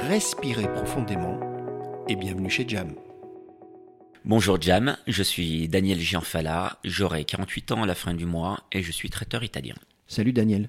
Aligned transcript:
respirez 0.00 0.72
profondément 0.72 1.40
et 2.08 2.16
bienvenue 2.16 2.50
chez 2.50 2.68
Jam. 2.68 2.94
Bonjour 4.24 4.60
Jam, 4.60 4.96
je 5.06 5.22
suis 5.22 5.68
Daniel 5.68 5.98
Gianfala, 5.98 6.78
j'aurai 6.84 7.24
48 7.24 7.72
ans 7.72 7.82
à 7.82 7.86
la 7.86 7.94
fin 7.94 8.14
du 8.14 8.26
mois 8.26 8.64
et 8.72 8.82
je 8.82 8.92
suis 8.92 9.10
traiteur 9.10 9.42
italien. 9.42 9.74
Salut 10.06 10.32
Daniel. 10.32 10.68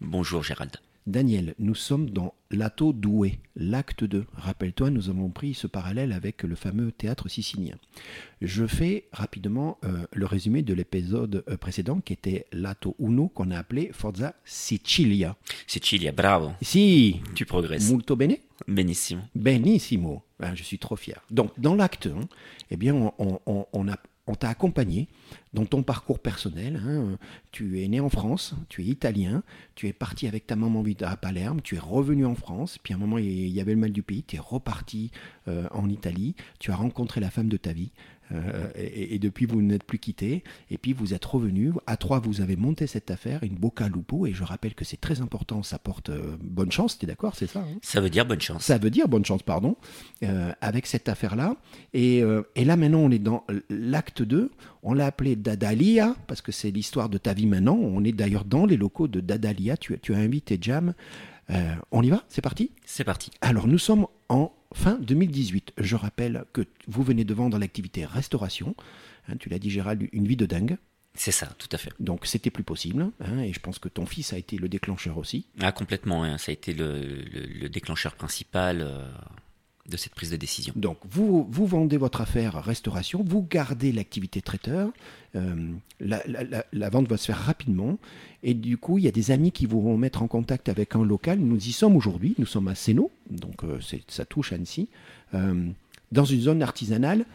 Bonjour 0.00 0.42
Gérald. 0.42 0.76
Daniel, 1.06 1.54
nous 1.58 1.74
sommes 1.74 2.08
dans 2.08 2.32
Lato 2.50 2.94
Doué, 2.94 3.38
l'acte 3.56 4.04
2. 4.04 4.24
Rappelle-toi, 4.36 4.88
nous 4.88 5.10
avons 5.10 5.28
pris 5.28 5.52
ce 5.52 5.66
parallèle 5.66 6.12
avec 6.12 6.42
le 6.44 6.54
fameux 6.54 6.92
théâtre 6.92 7.28
sicilien. 7.28 7.74
Je 8.40 8.66
fais 8.66 9.04
rapidement 9.12 9.76
euh, 9.84 10.06
le 10.14 10.24
résumé 10.24 10.62
de 10.62 10.72
l'épisode 10.72 11.44
euh, 11.50 11.58
précédent 11.58 12.00
qui 12.00 12.14
était 12.14 12.46
Lato 12.52 12.96
Uno 12.98 13.28
qu'on 13.28 13.50
a 13.50 13.58
appelé 13.58 13.90
Forza 13.92 14.34
Sicilia. 14.46 15.36
Sicilia, 15.66 16.10
bravo. 16.10 16.52
Si, 16.62 17.20
Tu 17.34 17.44
progresses. 17.44 17.90
molto 17.90 18.16
bene, 18.16 18.38
Benissimo. 18.66 19.20
benissimo. 19.34 20.22
Ah, 20.40 20.54
je 20.54 20.62
suis 20.62 20.78
trop 20.78 20.96
fier. 20.96 21.20
Donc, 21.30 21.52
dans 21.60 21.74
l'acte 21.74 22.06
1, 22.06 22.20
eh 22.70 22.76
bien, 22.78 22.94
on, 22.94 23.12
on- 23.18 23.40
on- 23.44 23.66
on 23.74 23.88
a- 23.88 23.98
on 24.26 24.34
t'a 24.34 24.48
accompagné 24.48 25.08
dans 25.52 25.66
ton 25.66 25.82
parcours 25.82 26.18
personnel. 26.18 26.80
hein. 26.84 27.18
Tu 27.52 27.82
es 27.82 27.88
né 27.88 28.00
en 28.00 28.08
France, 28.08 28.54
tu 28.68 28.82
es 28.82 28.86
italien, 28.86 29.42
tu 29.74 29.86
es 29.86 29.92
parti 29.92 30.26
avec 30.26 30.46
ta 30.46 30.56
maman 30.56 30.82
à 31.02 31.16
Palerme, 31.16 31.60
tu 31.60 31.76
es 31.76 31.78
revenu 31.78 32.24
en 32.24 32.34
France, 32.34 32.78
puis 32.82 32.92
à 32.94 32.96
un 32.96 33.00
moment 33.00 33.18
il 33.18 33.48
y 33.48 33.60
avait 33.60 33.74
le 33.74 33.80
mal 33.80 33.92
du 33.92 34.02
pays, 34.02 34.22
tu 34.22 34.36
es 34.36 34.38
reparti 34.38 35.10
euh, 35.48 35.68
en 35.72 35.88
Italie, 35.88 36.34
tu 36.58 36.70
as 36.70 36.76
rencontré 36.76 37.20
la 37.20 37.30
femme 37.30 37.48
de 37.48 37.56
ta 37.56 37.72
vie, 37.72 37.92
euh, 38.32 38.68
et, 38.74 39.14
et 39.14 39.18
depuis 39.18 39.46
vous 39.46 39.60
n'êtes 39.62 39.84
plus 39.84 39.98
quittés, 39.98 40.44
et 40.70 40.78
puis 40.78 40.92
vous 40.92 41.14
êtes 41.14 41.24
revenu, 41.24 41.72
à 41.86 41.96
trois 41.96 42.20
vous 42.20 42.40
avez 42.40 42.56
monté 42.56 42.86
cette 42.86 43.10
affaire, 43.10 43.42
une 43.42 43.54
Boca 43.54 43.88
Lupo, 43.88 44.26
et 44.26 44.32
je 44.32 44.44
rappelle 44.44 44.74
que 44.74 44.84
c'est 44.84 45.00
très 45.00 45.20
important, 45.20 45.62
ça 45.62 45.78
porte 45.78 46.10
euh, 46.10 46.36
bonne 46.40 46.72
chance, 46.72 46.98
tu 46.98 47.04
es 47.04 47.08
d'accord, 47.08 47.34
c'est 47.36 47.46
ça 47.46 47.60
hein? 47.60 47.78
Ça 47.82 48.00
veut 48.00 48.10
dire 48.10 48.26
bonne 48.26 48.40
chance. 48.40 48.62
ça 48.64 48.78
veut 48.78 48.90
dire 48.90 49.08
bonne 49.08 49.24
chance, 49.24 49.42
pardon, 49.42 49.76
euh, 50.22 50.52
avec 50.60 50.86
cette 50.86 51.08
affaire-là. 51.08 51.56
Et, 51.92 52.22
et 52.56 52.64
là, 52.64 52.76
maintenant, 52.76 53.00
on 53.00 53.10
est 53.10 53.18
dans 53.18 53.44
l'acte 53.68 54.22
2. 54.22 54.50
On 54.82 54.94
l'a 54.94 55.06
appelé 55.06 55.36
Dadalia, 55.36 56.16
parce 56.26 56.40
que 56.40 56.52
c'est 56.52 56.70
l'histoire 56.70 57.08
de 57.08 57.18
ta 57.18 57.34
vie 57.34 57.46
maintenant. 57.46 57.76
On 57.76 58.02
est 58.04 58.12
d'ailleurs 58.12 58.44
dans 58.44 58.66
les 58.66 58.76
locaux 58.76 59.08
de 59.08 59.20
Dadalia. 59.20 59.76
Tu, 59.76 59.98
tu 60.00 60.14
as 60.14 60.18
invité 60.18 60.58
Jam. 60.60 60.94
On 61.90 62.02
y 62.02 62.10
va? 62.10 62.24
C'est 62.28 62.42
parti? 62.42 62.72
C'est 62.84 63.04
parti. 63.04 63.30
Alors, 63.40 63.66
nous 63.66 63.78
sommes 63.78 64.06
fin 64.74 64.98
2018. 65.00 65.72
Je 65.78 65.96
rappelle 65.96 66.44
que 66.52 66.62
vous 66.86 67.02
venez 67.02 67.24
de 67.24 67.32
vendre 67.32 67.58
l'activité 67.58 68.04
restauration. 68.04 68.74
Hein, 69.28 69.36
tu 69.38 69.48
l'as 69.48 69.58
dit, 69.58 69.70
Gérald, 69.70 70.06
une 70.12 70.26
vie 70.28 70.36
de 70.36 70.44
dingue. 70.46 70.76
C'est 71.16 71.30
ça, 71.30 71.46
tout 71.58 71.68
à 71.72 71.78
fait. 71.78 71.92
Donc, 72.00 72.26
c'était 72.26 72.50
plus 72.50 72.64
possible. 72.64 73.08
hein, 73.20 73.38
et 73.38 73.52
je 73.52 73.60
pense 73.60 73.78
que 73.78 73.88
ton 73.88 74.04
fils 74.04 74.32
a 74.32 74.36
été 74.38 74.56
le 74.58 74.68
déclencheur 74.68 75.16
aussi. 75.16 75.46
Ah, 75.60 75.70
complètement, 75.72 76.24
hein, 76.24 76.38
ça 76.38 76.50
a 76.50 76.52
été 76.52 76.74
le, 76.74 77.00
le- 77.00 77.46
le 77.46 77.68
déclencheur 77.68 78.16
principal 78.16 78.82
euh, 78.82 79.06
de 79.88 79.96
cette 79.98 80.14
prise 80.14 80.30
de 80.30 80.36
décision. 80.36 80.72
Donc, 80.76 80.96
vous, 81.10 81.46
vous 81.50 81.66
vendez 81.66 81.98
votre 81.98 82.22
affaire 82.22 82.54
restauration, 82.64 83.22
vous 83.22 83.42
gardez 83.42 83.92
l'activité 83.92 84.40
traiteur, 84.40 84.90
euh, 85.36 85.72
la, 86.00 86.22
la- 86.26 86.42
la- 86.44 86.64
la 86.72 86.88
vente 86.88 87.06
va 87.06 87.18
se 87.18 87.26
faire 87.26 87.38
rapidement, 87.38 87.98
et 88.42 88.54
du 88.54 88.78
coup, 88.78 88.96
il 88.96 89.04
y 89.04 89.08
a 89.08 89.12
des 89.12 89.30
amis 89.30 89.52
qui 89.52 89.66
vous 89.66 89.82
vont 89.82 89.98
mettre 89.98 90.22
en 90.22 90.26
contact 90.26 90.70
avec 90.70 90.96
un 90.96 91.04
local. 91.04 91.38
Nous 91.38 91.68
y 91.68 91.72
sommes 91.72 91.96
aujourd'hui, 91.96 92.34
nous 92.38 92.46
sommes 92.46 92.68
à 92.68 92.74
Sénot, 92.74 93.10
donc 93.30 93.62
euh, 93.64 93.78
ça 94.08 94.24
touche 94.24 94.54
Annecy, 94.54 94.88
euh, 95.34 95.68
dans 96.12 96.24
une 96.24 96.40
zone 96.40 96.62
artisanale. 96.62 97.26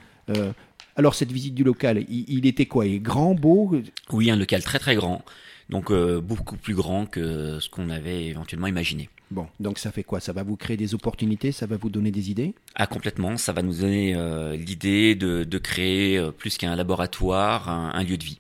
Alors, 0.96 1.16
cette 1.16 1.32
visite 1.32 1.54
du 1.56 1.64
local, 1.64 2.04
il, 2.10 2.26
il 2.28 2.46
était 2.46 2.66
quoi? 2.66 2.86
Il 2.86 2.96
est 2.96 3.00
grand, 3.00 3.34
beau? 3.36 3.76
Oui, 4.12 4.30
un 4.32 4.36
local 4.36 4.64
très 4.64 4.80
très 4.80 4.96
grand, 4.96 5.24
donc 5.70 5.92
beaucoup 5.92 6.58
plus 6.58 6.74
grand 6.76 7.06
que 7.06 7.60
ce 7.60 7.70
qu'on 7.70 7.90
avait 7.90 8.26
éventuellement 8.26 8.68
imaginé. 8.68 9.08
Bon, 9.32 9.46
donc 9.60 9.78
ça 9.78 9.92
fait 9.92 10.04
quoi? 10.04 10.20
Ça 10.20 10.34
va 10.34 10.42
vous 10.42 10.56
créer 10.56 10.76
des 10.76 10.96
opportunités? 10.96 11.52
Ça 11.52 11.68
va 11.68 11.78
vous 11.78 11.90
donner 11.92 12.10
des 12.10 12.32
idées? 12.32 12.56
Ah, 12.74 12.88
complètement, 12.88 13.38
ça 13.38 13.54
va 13.54 13.62
nous 13.62 13.76
donner 13.82 14.16
euh, 14.16 14.56
l'idée 14.56 15.14
de, 15.14 15.44
de 15.44 15.58
créer 15.60 16.18
euh, 16.18 16.32
plus 16.32 16.58
qu'un 16.58 16.76
laboratoire, 16.76 17.70
un, 17.70 17.92
un 17.94 18.04
lieu 18.04 18.18
de 18.18 18.24
vie. 18.24 18.40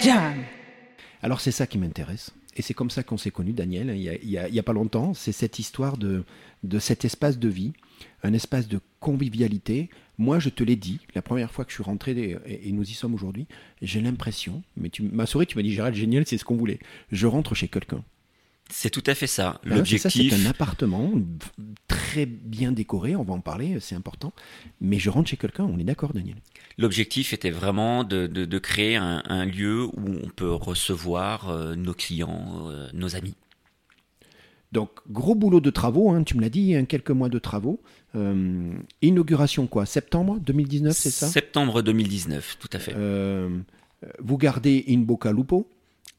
Jam. 0.00 0.34
Alors 1.22 1.40
c'est 1.40 1.52
ça 1.52 1.68
qui 1.68 1.78
m'intéresse. 1.78 2.32
Et 2.56 2.62
c'est 2.62 2.74
comme 2.74 2.90
ça 2.90 3.02
qu'on 3.04 3.16
s'est 3.16 3.30
connus, 3.30 3.52
Daniel, 3.52 3.92
il 3.94 4.02
y 4.02 4.08
a, 4.10 4.14
il 4.16 4.28
y 4.28 4.36
a- 4.36 4.48
il 4.48 4.54
y 4.54 4.58
a 4.58 4.62
pas 4.64 4.72
longtemps. 4.74 5.14
C'est 5.14 5.32
cette 5.32 5.58
histoire 5.60 5.96
de, 5.96 6.24
de 6.64 6.78
cet 6.80 7.04
espace 7.04 7.38
de 7.38 7.48
vie, 7.48 7.72
un 8.24 8.32
espace 8.34 8.66
de 8.68 8.80
convivialité. 9.00 9.88
Moi, 10.18 10.38
je 10.38 10.48
te 10.50 10.62
l'ai 10.62 10.76
dit, 10.76 11.00
la 11.14 11.22
première 11.22 11.50
fois 11.50 11.64
que 11.64 11.70
je 11.70 11.76
suis 11.76 11.82
rentré, 11.84 12.12
et, 12.12 12.68
et 12.68 12.72
nous 12.72 12.82
y 12.88 12.92
sommes 12.94 13.14
aujourd'hui, 13.14 13.46
j'ai 13.80 14.00
l'impression, 14.00 14.62
mais 14.76 14.88
tu 14.90 15.02
m'as 15.02 15.26
souri, 15.26 15.46
tu 15.46 15.56
m'as 15.56 15.62
dit, 15.62 15.72
Gérald, 15.72 15.94
génial, 15.96 16.24
c'est 16.26 16.38
ce 16.38 16.44
qu'on 16.44 16.56
voulait. 16.56 16.78
Je 17.10 17.26
rentre 17.26 17.54
chez 17.54 17.68
quelqu'un. 17.68 18.04
C'est 18.70 18.90
tout 18.90 19.02
à 19.06 19.14
fait 19.14 19.26
ça. 19.26 19.48
Hein, 19.48 19.58
c'est 19.64 19.74
L'objectif, 19.76 20.32
un 20.32 20.46
appartement 20.46 21.12
très 21.88 22.24
bien 22.26 22.72
décoré, 22.72 23.16
on 23.16 23.22
va 23.22 23.34
en 23.34 23.40
parler, 23.40 23.78
c'est 23.80 23.94
important. 23.94 24.32
Mais 24.80 24.98
je 24.98 25.10
rentre 25.10 25.28
chez 25.28 25.36
quelqu'un, 25.36 25.64
on 25.64 25.78
est 25.78 25.84
d'accord, 25.84 26.12
Daniel 26.12 26.36
l'objectif 26.78 27.34
était 27.34 27.50
vraiment 27.50 28.02
de, 28.02 28.26
de- 28.26 28.46
de 28.46 28.58
créer 28.58 28.96
un, 28.96 29.22
un 29.26 29.44
lieu 29.44 29.84
où 29.84 30.08
on 30.24 30.28
peut 30.30 30.50
recevoir 30.52 31.50
euh, 31.50 31.74
nos 31.74 31.92
clients, 31.92 32.70
euh, 32.70 32.88
nos 32.94 33.14
amis. 33.14 33.34
Donc, 34.72 34.88
gros 35.10 35.34
boulot 35.34 35.60
de 35.60 35.70
travaux, 35.70 36.10
hein, 36.10 36.22
tu 36.24 36.36
me 36.36 36.40
l'as 36.40 36.48
dit, 36.48 36.74
hein, 36.74 36.84
quelques 36.86 37.10
mois 37.10 37.28
de 37.28 37.38
travaux. 37.38 37.78
Euh, 38.14 38.72
inauguration 39.02 39.66
quoi 39.66 39.84
Septembre 39.86 40.38
2019, 40.40 40.96
c'est 40.96 41.10
ça? 41.10 41.26
Septembre 41.28 41.82
2019, 41.82 42.56
tout 42.58 42.68
à 42.72 42.78
fait. 42.78 42.94
Euh, 42.96 43.48
Vous 44.18 44.36
gardez 44.38 44.84
In 44.88 44.98
Boca 45.00 45.30
Lupo? 45.32 45.68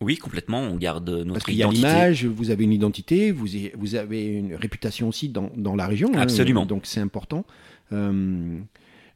Oui, 0.02 0.18
complètement. 0.18 0.60
On 0.62 0.76
garde 0.78 1.10
Parce 1.10 1.26
notre 1.26 1.46
qu'il 1.46 1.56
y 1.56 1.64
a 1.64 1.68
l'image, 1.70 2.26
vous 2.26 2.50
avez 2.52 2.64
une 2.64 2.72
identité, 2.74 3.32
vous, 3.32 3.56
avez- 3.56 3.74
vous 3.78 3.96
avez 3.96 4.26
une 4.26 4.56
réputation 4.56 5.08
aussi 5.10 5.30
dans, 5.30 5.50
dans 5.58 5.76
la 5.76 5.88
région. 5.88 6.12
hein, 6.16 6.20
Absolument. 6.22 6.66
donc, 6.66 6.86
c'est 6.86 7.00
important. 7.02 7.46
Euh, 7.92 8.58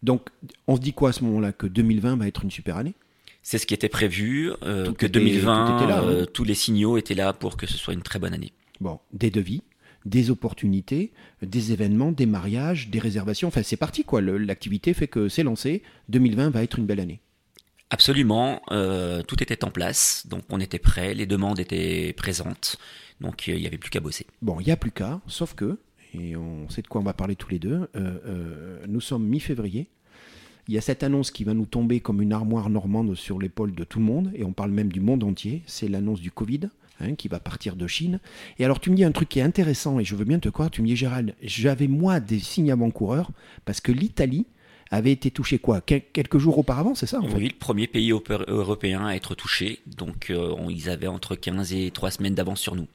donc, 0.04 0.30
on 0.68 0.76
se 0.76 0.82
dit 0.82 0.94
quoi 0.94 1.10
à 1.10 1.12
ce 1.14 1.24
moment-là? 1.24 1.52
Que 1.52 1.68
2020 1.68 2.18
va 2.18 2.28
être 2.28 2.44
une 2.44 2.52
super 2.52 2.78
année? 2.78 2.94
C'est 3.42 3.58
ce 3.58 3.66
qui 3.66 3.74
était 3.74 3.90
prévu. 3.90 4.52
euh, 4.64 4.86
que 4.94 5.06
était- 5.06 5.10
2020, 5.10 5.68
tout 5.78 5.84
était 5.84 5.92
là, 5.92 6.00
hein. 6.02 6.08
euh, 6.08 6.26
tous 6.26 6.44
les 6.44 6.54
signaux 6.56 6.98
étaient 6.98 7.16
là 7.16 7.34
pour 7.34 7.56
que 7.58 7.66
ce 7.68 7.78
soit 7.78 7.94
une 7.94 8.02
très 8.02 8.20
bonne 8.20 8.34
année. 8.34 8.52
Bon, 8.80 9.00
des 9.14 9.32
devis, 9.32 9.64
des 10.06 10.30
opportunités, 10.30 11.12
des 11.42 11.72
événements, 11.72 12.12
des 12.12 12.26
mariages, 12.26 12.90
des 12.90 13.00
réservations. 13.00 13.48
Enfin, 13.48 13.64
c'est 13.64 13.78
parti, 13.78 14.04
quoi. 14.04 14.22
L'activité 14.22 14.94
fait 14.94 15.08
que 15.08 15.30
c'est 15.30 15.44
lancé. 15.44 15.84
2020 16.10 16.50
va 16.50 16.64
être 16.64 16.80
une 16.80 16.86
belle 16.86 17.00
année. 17.00 17.20
Absolument, 17.90 18.62
euh, 18.72 19.24
tout 19.24 19.42
était 19.42 19.64
en 19.64 19.72
place, 19.72 20.28
donc 20.28 20.44
on 20.50 20.60
était 20.60 20.78
prêt, 20.78 21.14
les 21.14 21.26
demandes 21.26 21.58
étaient 21.58 22.12
présentes, 22.12 22.78
donc 23.22 23.48
euh, 23.48 23.54
il 23.54 23.62
n'y 23.62 23.68
avait 23.68 23.78
plus 23.78 23.90
qu'à 23.90 24.02
bosser. 24.02 24.28
Bon, 24.42 24.60
il 24.60 24.66
n'y 24.66 24.74
a 24.74 24.76
plus 24.76 24.92
qu'à, 24.92 25.22
sauf 25.28 25.54
que, 25.54 25.80
et 26.14 26.36
on 26.36 26.68
sait 26.68 26.82
de 26.82 26.88
quoi 26.88 27.00
on 27.00 27.06
va 27.06 27.14
parler 27.14 27.38
tous 27.38 27.50
les 27.50 27.60
deux, 27.60 27.88
euh, 27.96 28.86
nous 28.90 29.00
sommes 29.00 29.26
mi-février. 29.26 29.88
Il 30.68 30.74
y 30.74 30.78
a 30.78 30.82
cette 30.82 31.02
annonce 31.02 31.32
qui 31.32 31.46
va 31.46 31.54
nous 31.54 31.66
tomber 31.66 32.02
comme 32.02 32.22
une 32.22 32.34
armoire 32.34 32.70
normande 32.70 33.16
sur 33.16 33.40
l'épaule 33.40 33.74
de 33.74 33.86
tout 33.86 34.00
le 34.00 34.06
monde, 34.06 34.34
et 34.36 34.44
on 34.44 34.52
parle 34.52 34.72
même 34.72 34.92
du 34.92 35.00
monde 35.00 35.24
entier. 35.24 35.62
C'est 35.66 35.88
l'annonce 35.88 36.20
du 36.20 36.30
Covid, 36.30 36.70
hein, 37.00 37.16
qui 37.16 37.28
va 37.28 37.40
partir 37.40 37.76
de 37.76 37.88
Chine. 37.88 38.20
Et 38.60 38.66
alors, 38.66 38.80
tu 38.80 38.90
me 38.90 38.96
dis 38.96 39.04
un 39.04 39.12
truc 39.12 39.30
qui 39.30 39.40
est 39.40 39.44
intéressant, 39.44 40.00
et 40.00 40.04
je 40.06 40.16
veux 40.16 40.26
bien 40.26 40.40
te 40.40 40.50
croire. 40.50 40.70
Tu 40.72 40.82
me 40.82 40.88
dis, 40.88 40.96
Gérald, 40.96 41.36
j'avais 41.42 41.88
moi 41.88 42.20
des 42.20 42.40
signes 42.40 42.72
avant-coureurs, 42.72 43.32
parce 43.66 43.82
que 43.82 43.92
l'Italie 43.92 44.46
avait 44.90 45.12
été 45.12 45.32
touchée 45.32 45.60
quoi 45.60 45.82
Quel- 45.82 46.04
Quelques 46.14 46.38
jours 46.38 46.58
auparavant, 46.58 46.96
c'est 46.96 47.08
ça 47.08 47.20
en 47.20 47.28
fait? 47.28 47.36
Oui, 47.38 47.50
le 47.50 47.58
premier 47.58 47.88
pays 47.88 48.12
opé- 48.14 48.44
européen 48.48 49.06
à 49.06 49.16
être 49.16 49.36
touché, 49.36 49.80
donc 49.86 50.30
euh, 50.30 50.56
on- 50.58 50.70
ils 50.70 50.90
avaient 50.90 51.08
entre 51.08 51.36
15 51.36 51.74
et 51.74 51.92
3 51.92 52.10
semaines 52.12 52.36
d'avance 52.36 52.62
sur 52.62 52.76
nous. 52.76 52.88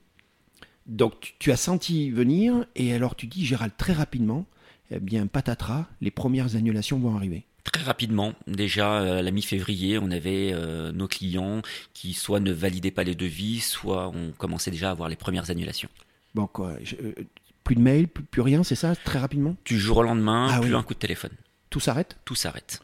Donc 0.86 1.20
tu, 1.20 1.32
tu 1.38 1.52
as 1.52 1.56
senti 1.56 2.10
venir, 2.10 2.64
et 2.76 2.94
alors 2.94 3.14
tu 3.14 3.26
dis, 3.26 3.44
Gérald, 3.44 3.72
très 3.76 3.92
rapidement, 3.92 4.46
eh 4.90 5.00
bien, 5.00 5.26
patatras, 5.26 5.86
les 6.00 6.10
premières 6.10 6.56
annulations 6.56 6.98
vont 6.98 7.14
arriver. 7.14 7.44
Très 7.64 7.82
rapidement, 7.84 8.34
déjà 8.48 9.00
euh, 9.00 9.18
à 9.18 9.22
la 9.22 9.30
mi-février, 9.30 9.98
on 9.98 10.10
avait 10.10 10.50
euh, 10.52 10.90
nos 10.92 11.06
clients 11.06 11.62
qui 11.94 12.12
soit 12.12 12.40
ne 12.40 12.52
validaient 12.52 12.90
pas 12.90 13.04
les 13.04 13.14
devis, 13.14 13.60
soit 13.60 14.08
on 14.08 14.32
commençait 14.32 14.70
déjà 14.72 14.88
à 14.88 14.90
avoir 14.90 15.08
les 15.08 15.16
premières 15.16 15.50
annulations. 15.50 15.88
Bon, 16.34 16.46
quoi, 16.48 16.74
je- 16.82 16.96
euh, 16.96 17.14
plus 17.62 17.76
de 17.76 17.80
mails, 17.80 18.08
plus, 18.08 18.24
plus 18.24 18.42
rien, 18.42 18.64
c'est 18.64 18.74
ça, 18.74 18.96
très 18.96 19.20
rapidement? 19.20 19.54
Du 19.64 19.78
jour 19.78 19.98
au 19.98 20.02
lendemain, 20.02 20.48
Ah 20.50 20.60
plus 20.60 20.70
oui. 20.70 20.76
un 20.76 20.82
coup 20.82 20.94
de 20.94 20.98
téléphone. 20.98 21.30
Tout 21.70 21.78
s'arrête? 21.80 22.16
Tout 22.24 22.34
s'arrête. 22.34 22.80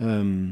Euh, 0.00 0.46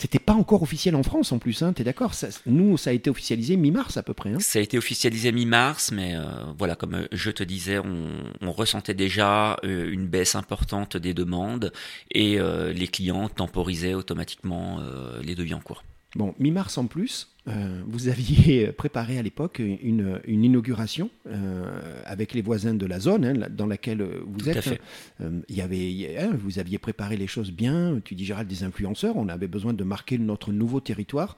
C'était 0.00 0.20
pas 0.20 0.32
encore 0.34 0.62
officiel 0.62 0.94
en 0.94 1.02
France 1.02 1.32
en 1.32 1.40
plus, 1.40 1.60
hein, 1.60 1.72
tu 1.72 1.82
es 1.82 1.84
d'accord? 1.84 2.14
Ça- 2.14 2.28
Nous, 2.46 2.76
ça 2.76 2.90
a 2.90 2.92
été 2.92 3.10
officialisé 3.10 3.56
mi-mars 3.56 3.96
à 3.96 4.04
peu 4.04 4.14
près. 4.14 4.30
hein. 4.32 4.38
Ça 4.38 4.60
a 4.60 4.62
été 4.62 4.78
officialisé 4.78 5.32
mi-mars, 5.32 5.90
mais 5.90 6.14
euh, 6.14 6.22
voilà, 6.56 6.76
comme 6.76 6.94
euh, 6.94 7.08
je 7.10 7.32
te 7.32 7.42
disais, 7.42 7.80
on, 7.80 8.06
on 8.40 8.52
ressentait 8.52 8.94
déjà 8.94 9.56
euh, 9.64 9.90
une 9.90 10.06
baisse 10.06 10.36
importante 10.36 10.96
des 10.96 11.14
demandes 11.14 11.72
et 12.12 12.38
euh, 12.38 12.72
les 12.72 12.86
clients 12.86 13.28
temporisaient 13.28 13.94
automatiquement 13.94 14.78
euh, 14.78 15.20
les 15.20 15.34
devis 15.34 15.54
en 15.54 15.60
cours. 15.60 15.82
Bon, 16.14 16.32
mi-mars 16.38 16.78
en 16.78 16.86
plus, 16.86 17.28
euh, 17.48 17.82
vous 17.86 18.08
aviez 18.08 18.66
préparé 18.72 19.18
à 19.18 19.22
l'époque 19.22 19.58
une, 19.60 20.20
une 20.26 20.44
inauguration 20.44 21.10
euh, 21.26 22.02
avec 22.04 22.34
les 22.34 22.42
voisins 22.42 22.74
de 22.74 22.86
la 22.86 23.00
zone 23.00 23.24
hein, 23.24 23.48
dans 23.50 23.66
laquelle 23.66 24.02
vous 24.26 24.40
Tout 24.40 24.48
êtes. 24.50 24.80
Euh, 25.20 25.40
il 25.48 25.56
y 25.56 25.60
avait, 25.62 26.18
hein, 26.18 26.30
vous 26.38 26.58
aviez 26.58 26.78
préparé 26.78 27.16
les 27.16 27.26
choses 27.26 27.50
bien. 27.50 28.00
Tu 28.04 28.14
dis 28.14 28.24
Gérald 28.24 28.48
des 28.48 28.64
influenceurs. 28.64 29.16
On 29.16 29.28
avait 29.28 29.48
besoin 29.48 29.72
de 29.72 29.84
marquer 29.84 30.18
notre 30.18 30.52
nouveau 30.52 30.80
territoire. 30.80 31.36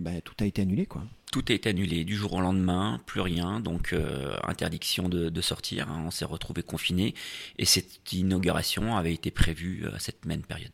Ben, 0.00 0.20
tout 0.22 0.34
a 0.40 0.44
été 0.46 0.62
annulé, 0.62 0.86
quoi. 0.86 1.04
Tout 1.30 1.44
a 1.48 1.52
été 1.52 1.68
annulé 1.68 2.04
du 2.04 2.14
jour 2.16 2.32
au 2.34 2.40
lendemain, 2.40 3.00
plus 3.06 3.20
rien, 3.20 3.60
donc 3.60 3.92
euh, 3.92 4.36
interdiction 4.42 5.08
de, 5.08 5.28
de 5.30 5.40
sortir. 5.40 5.88
hein, 5.90 6.02
on 6.06 6.10
s'est 6.10 6.24
retrouvé 6.24 6.62
confinés 6.62 7.14
et 7.58 7.64
cette 7.64 8.12
inauguration 8.12 8.96
avait 8.96 9.14
été 9.14 9.30
prévue 9.30 9.86
à 9.94 9.98
cette 9.98 10.26
même 10.26 10.42
période. 10.42 10.72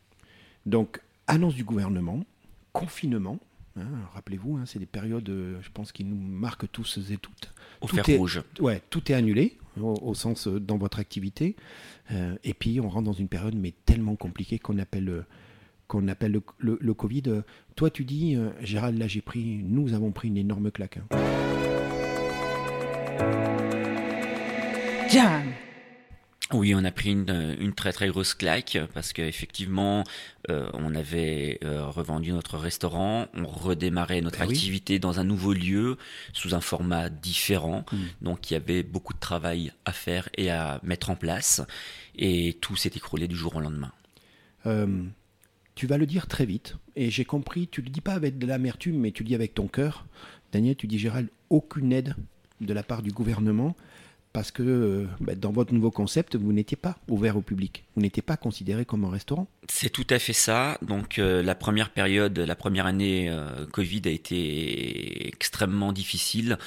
Donc, 0.65 0.99
annonce 1.27 1.55
du 1.55 1.63
gouvernement, 1.63 2.23
confinement. 2.73 3.39
Hein, 3.79 3.87
Rappelez-vous, 4.13 4.57
hein, 4.57 4.63
c'est 4.65 4.79
des 4.79 4.85
périodes, 4.85 5.27
euh, 5.29 5.57
je 5.61 5.69
pense, 5.73 5.91
qui 5.91 6.03
nous 6.03 6.15
marquent 6.15 6.69
tous 6.71 6.99
et 7.11 7.17
toutes. 7.17 7.53
Au 7.81 7.87
Tout 7.87 7.95
fer 7.95 8.09
est- 8.09 8.17
rouge. 8.17 8.41
Ouais, 8.59 8.81
tout 8.89 9.11
est 9.11 9.15
annulé, 9.15 9.57
au, 9.79 9.93
au 10.01 10.13
sens 10.13 10.47
euh, 10.47 10.59
dans 10.59 10.77
votre 10.77 10.99
activité. 10.99 11.55
Euh, 12.11 12.35
et 12.43 12.53
puis, 12.53 12.79
on 12.79 12.89
rentre 12.89 13.05
dans 13.05 13.13
une 13.13 13.27
période, 13.27 13.55
mais 13.55 13.73
tellement 13.85 14.15
compliquée 14.15 14.59
qu'on 14.59 14.77
appelle, 14.79 15.25
qu'on 15.87 16.07
appelle 16.07 16.31
le, 16.33 16.41
le- 16.59 16.77
le 16.81 16.93
Covid. 16.93 17.23
Toi, 17.75 17.89
tu 17.89 18.03
dis, 18.05 18.35
euh, 18.35 18.49
Gérald, 18.61 18.97
là, 18.97 19.07
j'ai 19.07 19.21
pris, 19.21 19.61
nous 19.63 19.93
avons 19.93 20.11
pris 20.11 20.27
une 20.27 20.37
énorme 20.37 20.71
claque. 20.71 20.97
hein. 20.97 21.17
Jam. 25.11 25.43
Oui, 26.51 26.73
on 26.73 26.83
a 26.83 26.91
pris 26.91 27.11
une, 27.11 27.55
une 27.59 27.73
très 27.73 27.93
très 27.93 28.07
grosse 28.07 28.33
claque 28.33 28.79
parce 28.95 29.13
qu'effectivement, 29.13 30.03
euh, 30.49 30.67
on 30.73 30.95
avait 30.95 31.59
euh, 31.63 31.85
revendu 31.85 32.31
notre 32.31 32.57
restaurant, 32.57 33.27
on 33.35 33.45
redémarrait 33.45 34.21
notre 34.21 34.39
Ben 34.39 34.47
oui. 34.47 34.55
activité 34.55 34.97
dans 34.97 35.19
un 35.19 35.23
nouveau 35.23 35.53
lieu 35.53 35.97
sous 36.33 36.55
un 36.55 36.61
format 36.61 37.09
différent. 37.09 37.85
Mm. 37.91 37.97
Donc 38.23 38.49
il 38.49 38.55
y 38.55 38.57
avait 38.57 38.81
beaucoup 38.81 39.13
de 39.13 39.19
travail 39.19 39.71
à 39.85 39.91
faire 39.91 40.27
et 40.37 40.49
à 40.49 40.79
mettre 40.81 41.11
en 41.11 41.15
place 41.15 41.61
et 42.15 42.57
tout 42.61 42.75
s'est 42.75 42.91
écroulé 42.95 43.27
du 43.27 43.35
jour 43.35 43.55
au 43.55 43.59
lendemain. 43.59 43.91
Euh, 44.65 45.03
tu 45.75 45.85
vas 45.85 45.97
le 45.97 46.07
dire 46.07 46.27
très 46.27 46.45
vite. 46.45 46.75
Et 46.95 47.11
j'ai 47.11 47.25
compris, 47.25 47.67
tu 47.67 47.81
le 47.81 47.89
dis 47.89 48.01
pas 48.01 48.13
avec 48.13 48.39
de 48.39 48.47
l'amertume, 48.47 48.97
mais 48.97 49.11
tu 49.11 49.23
le 49.23 49.27
dis 49.27 49.35
avec 49.35 49.53
ton 49.53 49.67
cœur. 49.67 50.07
Daniel, 50.51 50.75
tu 50.75 50.87
dis, 50.87 50.99
Gérald, 50.99 51.29
aucune 51.49 51.93
aide 51.93 52.15
de 52.59 52.73
la 52.73 52.83
part 52.83 53.01
du 53.01 53.11
gouvernement 53.11 53.75
parce 54.31 54.51
que 54.51 54.61
euh, 54.63 55.05
bah, 55.19 55.35
dans 55.35 55.51
votre 55.51 55.73
nouveau 55.73 55.91
concept, 55.91 56.35
vous 56.35 56.53
n'étiez 56.53 56.77
pas 56.77 56.97
ouvert 57.07 57.35
au 57.37 57.41
public. 57.41 57.83
Vous 57.95 58.01
n'étiez 58.01 58.21
pas 58.21 58.37
considéré 58.37 58.85
comme 58.85 59.03
un 59.05 59.09
restaurant. 59.09 59.47
C'est 59.69 59.89
tout 59.89 60.05
à 60.09 60.19
fait 60.19 60.33
ça. 60.33 60.77
Donc 60.81 61.17
euh, 61.19 61.41
la 61.41 61.55
première 61.55 61.89
période, 61.91 62.37
la 62.37 62.55
première 62.55 62.85
année 62.85 63.29
euh, 63.29 63.65
Covid 63.67 64.01
a 64.05 64.09
été 64.09 65.27
extrêmement 65.27 65.91
difficile 65.93 66.57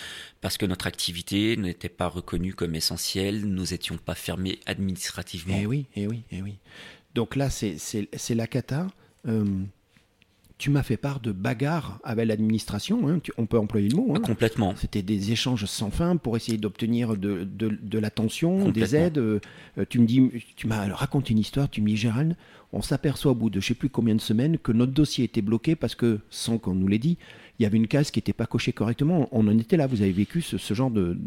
parce 0.41 0.59
que 0.59 0.67
notre 0.67 0.87
activité 0.87 1.57
n'était 1.57 1.89
pas 1.89 2.09
reconnue 2.09 2.55
comme 2.55 2.75
essentielle, 2.75 3.45
nous 3.47 3.67
n'étions 3.71 3.97
pas 3.97 4.15
fermés 4.15 4.59
administrativement. 4.67 5.57
Eh 5.61 5.67
oui, 5.67 5.87
eh 5.97 6.07
oui, 6.07 6.25
eh 6.33 6.43
oui. 6.43 6.59
Donc 7.15 7.37
là, 7.37 7.51
c'est- 7.51 7.79
la 8.35 8.47
cata. 8.47 8.89
Euh, 9.29 9.45
tu 10.63 10.71
m'as 10.71 10.85
fait 10.85 10.97
part 10.97 11.19
de 11.19 11.33
bagarres 11.33 11.99
avec 12.05 12.25
l'administration. 12.29 13.09
hein. 13.09 13.19
On 13.37 13.47
peut 13.47 13.59
employer 13.59 13.89
le 13.89 13.97
mot. 13.97 14.15
hein. 14.15 14.21
Complètement. 14.21 14.75
C'était 14.77 15.03
des 15.03 15.33
échanges 15.33 15.65
sans 15.65 15.91
fin 15.91 16.17
pour 16.17 16.37
essayer 16.37 16.57
d'obtenir 16.57 17.17
de, 17.17 17.43
de, 17.43 17.77
de 17.83 17.99
l'attention, 17.99 18.69
des 18.71 18.95
aides. 18.95 19.19
Euh, 19.19 19.41
euh, 19.79 19.85
tu 19.89 19.99
me 19.99 20.07
dis, 20.07 20.31
tu 20.55 20.69
m'as 20.69 20.87
raconté 20.95 21.33
une 21.33 21.41
histoire. 21.41 21.69
Tu 21.69 21.83
me 21.83 21.89
dis, 21.89 21.97
Gérald, 21.97 22.37
on 22.73 22.81
s'aperçoit 22.81 23.33
au 23.33 23.35
bout 23.35 23.51
de 23.51 23.59
je 23.59 23.67
sais 23.67 23.75
plus 23.75 23.89
combien 23.89 24.15
de 24.15 24.21
semaines 24.21 24.57
que 24.57 24.71
notre 24.71 24.93
dossier 24.93 25.25
était 25.25 25.43
bloqué 25.43 25.75
parce 25.75 25.97
que, 25.97 26.21
sans 26.31 26.59
qu'on 26.59 26.75
nous 26.75 26.87
l'ait 26.87 27.01
dit, 27.01 27.19
il 27.59 27.65
y 27.65 27.67
avait 27.67 27.77
une 27.77 27.89
case 27.89 28.13
qui 28.13 28.19
n'était 28.21 28.33
pas 28.33 28.47
cochée 28.47 28.73
correctement. 28.73 29.29
On 29.33 29.49
en 29.49 29.59
était 29.59 29.77
là. 29.77 29.89
Vous 29.89 30.01
avez 30.01 30.13
vécu 30.13 30.43
ce, 30.43 30.59
ce 30.59 30.75
genre 30.75 30.93
de, 30.93 31.19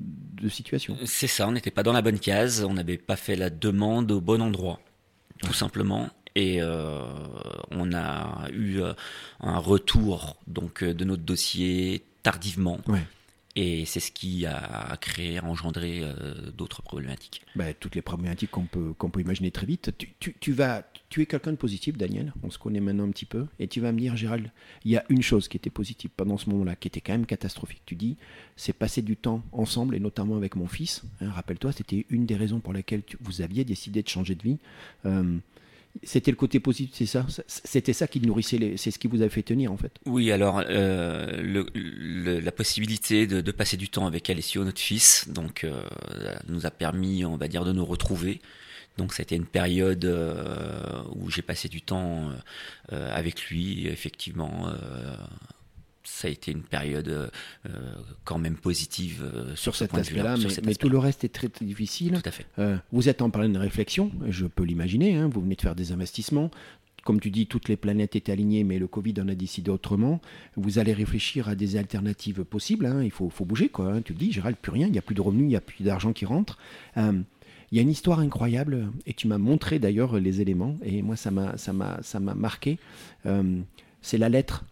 de 0.41 0.47
situation. 0.47 0.95
C'est 1.03 1.27
ça, 1.27 1.45
on 1.45 1.51
n'était 1.51 1.71
pas 1.71 1.83
dans 1.83 1.91
la 1.93 2.01
bonne 2.01 2.19
case, 2.19 2.63
on 2.63 2.73
n'avait 2.73 2.97
pas 2.97 3.17
fait 3.17 3.35
la 3.35 3.49
demande 3.49 4.13
au 4.13 4.21
bon 4.21 4.41
endroit, 4.41 4.79
tout 5.43 5.51
simplement. 5.53 6.07
Et 6.35 6.61
euh, 6.61 7.01
on 7.71 7.93
a 7.93 8.49
eu 8.51 8.81
euh, 8.81 8.93
un 9.39 9.57
retour 9.57 10.35
donc 10.47 10.83
euh, 10.83 10.93
de 10.93 11.05
notre 11.05 11.23
dossier 11.23 12.03
tardivement. 12.23 12.79
Ouais. 12.87 13.03
Et 13.57 13.85
c'est 13.85 14.01
ce 14.01 14.11
qui 14.11 14.45
a 14.45 14.97
créé, 14.99 15.37
a 15.37 15.45
engendré 15.45 16.01
euh, 16.03 16.51
d'autres 16.51 16.81
problématiques. 16.81 17.41
Ben, 17.55 17.73
toutes 17.79 17.95
les 17.95 18.01
problématiques 18.01 18.51
qu'on 18.51 18.65
peut, 18.65 18.91
qu'on 18.97 19.09
peut 19.09 19.21
imaginer 19.21 19.49
très 19.49 19.65
vite. 19.65 19.91
Tu, 19.97 20.09
tu- 20.19 20.35
tu 20.41 20.51
vas, 20.51 20.83
tu 21.07 21.21
es 21.21 21.25
quelqu'un 21.25 21.51
de 21.51 21.55
positif, 21.55 21.95
Daniel. 21.97 22.33
On 22.43 22.49
se 22.49 22.57
connaît 22.57 22.81
maintenant 22.81 23.05
un 23.05 23.11
petit 23.11 23.23
peu. 23.23 23.45
Et 23.59 23.69
tu 23.69 23.79
vas 23.79 23.93
me 23.93 23.99
dire, 24.01 24.17
Gérald, 24.17 24.51
il 24.83 24.91
y 24.91 24.97
a 24.97 25.05
une 25.07 25.21
chose 25.21 25.47
qui 25.47 25.55
était 25.55 25.69
positive 25.69 26.09
pendant 26.17 26.38
ce 26.38 26.49
moment-là, 26.49 26.75
qui 26.75 26.89
était 26.89 26.99
quand 26.99 27.13
même 27.13 27.25
catastrophique. 27.25 27.81
Tu 27.85 27.95
dis, 27.95 28.17
c'est 28.57 28.73
passer 28.73 29.01
du 29.01 29.15
temps 29.15 29.41
ensemble, 29.53 29.95
et 29.95 30.01
notamment 30.01 30.35
avec 30.35 30.57
mon 30.57 30.67
fils. 30.67 31.03
Hein, 31.21 31.29
Rappelle-toi, 31.31 31.71
c'était 31.71 32.05
une 32.09 32.25
des 32.25 32.35
raisons 32.35 32.59
pour 32.59 32.73
lesquelles 32.73 33.03
tu- 33.05 33.17
vous 33.21 33.39
aviez 33.41 33.63
décidé 33.63 34.03
de 34.03 34.09
changer 34.09 34.35
de 34.35 34.43
vie. 34.43 34.57
Euh, 35.05 35.38
c'était 36.03 36.31
le 36.31 36.38
côté 36.38 36.59
positif, 36.59 36.95
c'est 36.95 37.06
ça? 37.06 37.25
C'était 37.47 37.94
ça 37.94 38.07
qui 38.07 38.19
nourrissait, 38.21 38.57
les- 38.57 38.77
c'est 38.77 38.92
ce 38.92 39.00
qui 39.00 39.07
vous 39.07 39.21
a 39.21 39.30
fait 39.30 39.44
tenir, 39.44 39.71
en 39.71 39.77
fait? 39.77 39.92
Oui, 40.06 40.31
alors 40.31 40.62
euh, 40.68 41.63
la 42.42 42.51
possibilité 42.51 43.27
de, 43.27 43.51
passer 43.51 43.77
du 43.77 43.89
temps 43.89 44.06
avec 44.06 44.30
Alessio, 44.30 44.63
notre 44.63 44.81
fils, 44.81 45.27
donc 45.30 45.63
euh, 45.63 45.83
nous 46.47 46.65
a 46.65 46.71
permis, 46.71 47.25
on 47.25 47.38
va 47.38 47.47
dire, 47.47 47.65
de 47.65 47.71
nous 47.71 47.86
retrouver. 47.86 48.42
Donc 48.97 49.13
ça 49.13 49.21
a 49.21 49.24
été 49.24 49.36
une 49.36 49.45
période 49.45 50.06
euh, 50.06 51.03
où 51.15 51.30
j'ai 51.30 51.42
passé 51.42 51.68
du 51.68 51.81
temps 51.81 52.30
avec 52.89 53.50
lui. 53.50 53.88
Effectivement, 53.88 54.69
ça 56.05 56.27
a 56.27 56.31
été 56.31 56.51
une 56.51 56.63
période 56.63 57.07
euh, 57.07 57.95
quand 58.23 58.37
même 58.37 58.55
positive 58.55 59.23
euh, 59.23 59.49
sur, 59.49 59.57
Sur 59.57 59.75
ce 59.75 59.85
cet 59.85 59.95
aspect-là, 59.95 60.35
mais, 60.63 60.75
tout 60.75 60.89
le 60.89 60.97
reste 60.97 61.23
est 61.23 61.29
très, 61.29 61.49
très 61.49 61.65
difficile. 61.65 62.19
Tout 62.21 62.29
à 62.29 62.31
fait. 62.31 62.45
Euh, 62.59 62.77
vous 62.91 63.09
êtes 63.09 63.21
en 63.21 63.29
pleine 63.29 63.57
réflexion, 63.57 64.11
je 64.29 64.45
peux 64.45 64.63
l'imaginer, 64.63 65.15
hein, 65.15 65.29
vous 65.31 65.41
venez 65.41 65.55
de 65.55 65.61
faire 65.61 65.75
des 65.75 65.91
investissements. 65.91 66.51
Comme 67.03 67.19
tu 67.19 67.29
dis, 67.29 67.45
toutes 67.45 67.69
les 67.69 67.75
planètes 67.75 68.15
étaient 68.15 68.31
alignées, 68.31 68.63
mais 68.63 68.79
le 68.79 68.88
Covid 68.88 69.13
en 69.19 69.27
a 69.27 69.35
décidé 69.35 69.69
autrement. 69.69 70.21
Vous 70.55 70.79
allez 70.79 70.93
réfléchir 70.93 71.47
à 71.47 71.53
des 71.53 71.75
alternatives 71.75 72.43
possibles. 72.43 72.88
hein, 72.88 73.03
il 73.03 73.12
faut, 73.12 73.29
faut 73.29 73.45
bouger, 73.45 73.69
quoi. 73.69 73.93
hein. 73.93 74.01
Tu 74.01 74.15
te 74.15 74.19
dis, 74.19 74.31
Gérald, 74.31 74.57
plus 74.57 74.71
rien, 74.71 74.88
il 74.88 74.91
n'y 74.91 74.97
a 74.97 75.03
plus 75.03 75.13
de 75.13 75.21
revenus, 75.21 75.43
il 75.43 75.50
n'y 75.50 75.55
a 75.55 75.62
plus 75.62 75.83
d'argent 75.83 76.13
qui 76.13 76.25
rentre. 76.25 76.57
Euh, 76.97 77.21
il 77.71 77.75
y 77.77 77.79
a 77.79 77.81
une 77.83 77.91
histoire 77.91 78.19
incroyable, 78.19 78.91
et 79.05 79.13
tu 79.13 79.27
m'as 79.27 79.38
montré 79.38 79.79
d'ailleurs 79.79 80.19
les 80.19 80.41
éléments, 80.41 80.77
et 80.83 81.01
moi 81.01 81.15
ça 81.15 81.29
m'a, 81.29 82.33
marqué. 82.35 82.79
Euh, 83.25 83.59
c'est 84.01 84.17
la 84.17 84.29
lettre 84.29 84.63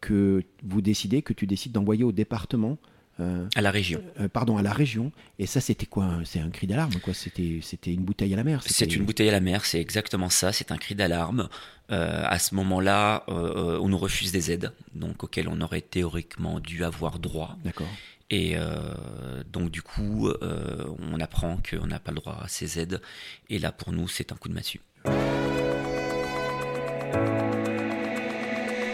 que 0.00 0.42
vous 0.62 0.80
décidez, 0.80 1.22
que 1.22 1.32
tu 1.32 1.46
décides 1.46 1.72
d'envoyer 1.72 2.04
au 2.04 2.12
département. 2.12 2.78
euh, 3.20 3.46
À 3.56 3.62
la 3.62 3.70
région. 3.72 4.00
euh, 4.20 4.28
pardon, 4.28 4.56
à 4.58 4.62
la 4.62 4.72
région. 4.72 5.10
Et 5.40 5.46
ça, 5.46 5.60
c'était 5.60 5.86
quoi 5.86 6.20
C'est 6.24 6.38
un 6.40 6.50
cri 6.50 6.66
d'alarme, 6.68 6.94
quoi? 7.02 7.14
C'était, 7.14 7.58
c'était 7.62 7.92
une 7.92 8.02
bouteille 8.04 8.32
à 8.32 8.36
la 8.36 8.44
mer. 8.44 8.62
C'est 8.64 8.94
une 8.94 9.04
bouteille 9.04 9.28
à 9.28 9.32
la 9.32 9.40
mer, 9.40 9.64
c'est 9.64 9.80
exactement 9.80 10.28
ça, 10.30 10.52
c'est 10.52 10.70
un 10.70 10.76
cri 10.76 10.94
d'alarme. 10.94 11.48
Euh, 11.90 12.22
à 12.26 12.38
ce 12.38 12.54
moment-là, 12.54 13.24
euh, 13.28 13.78
on 13.80 13.88
nous 13.88 13.98
refuse 13.98 14.30
des 14.30 14.52
aides, 14.52 14.72
donc 14.94 15.24
auxquelles 15.24 15.48
on 15.48 15.60
aurait 15.62 15.80
théoriquement 15.80 16.60
dû 16.60 16.84
avoir 16.84 17.18
droit. 17.18 17.56
D'accord. 17.64 17.88
Et 18.30 18.56
euh, 18.58 19.42
donc 19.50 19.70
du 19.70 19.80
coup, 19.82 20.28
euh, 20.28 20.84
on 20.98 21.18
apprend 21.18 21.58
qu'on 21.68 21.86
n'a 21.86 21.98
pas 21.98 22.10
le 22.12 22.16
droit 22.16 22.38
à 22.42 22.46
ces 22.46 22.78
aides. 22.78 23.00
Et 23.48 23.58
là, 23.58 23.72
pour 23.72 23.90
nous, 23.92 24.06
c'est 24.06 24.32
un 24.32 24.36
coup 24.36 24.50
de 24.50 24.54
massue. 24.54 24.80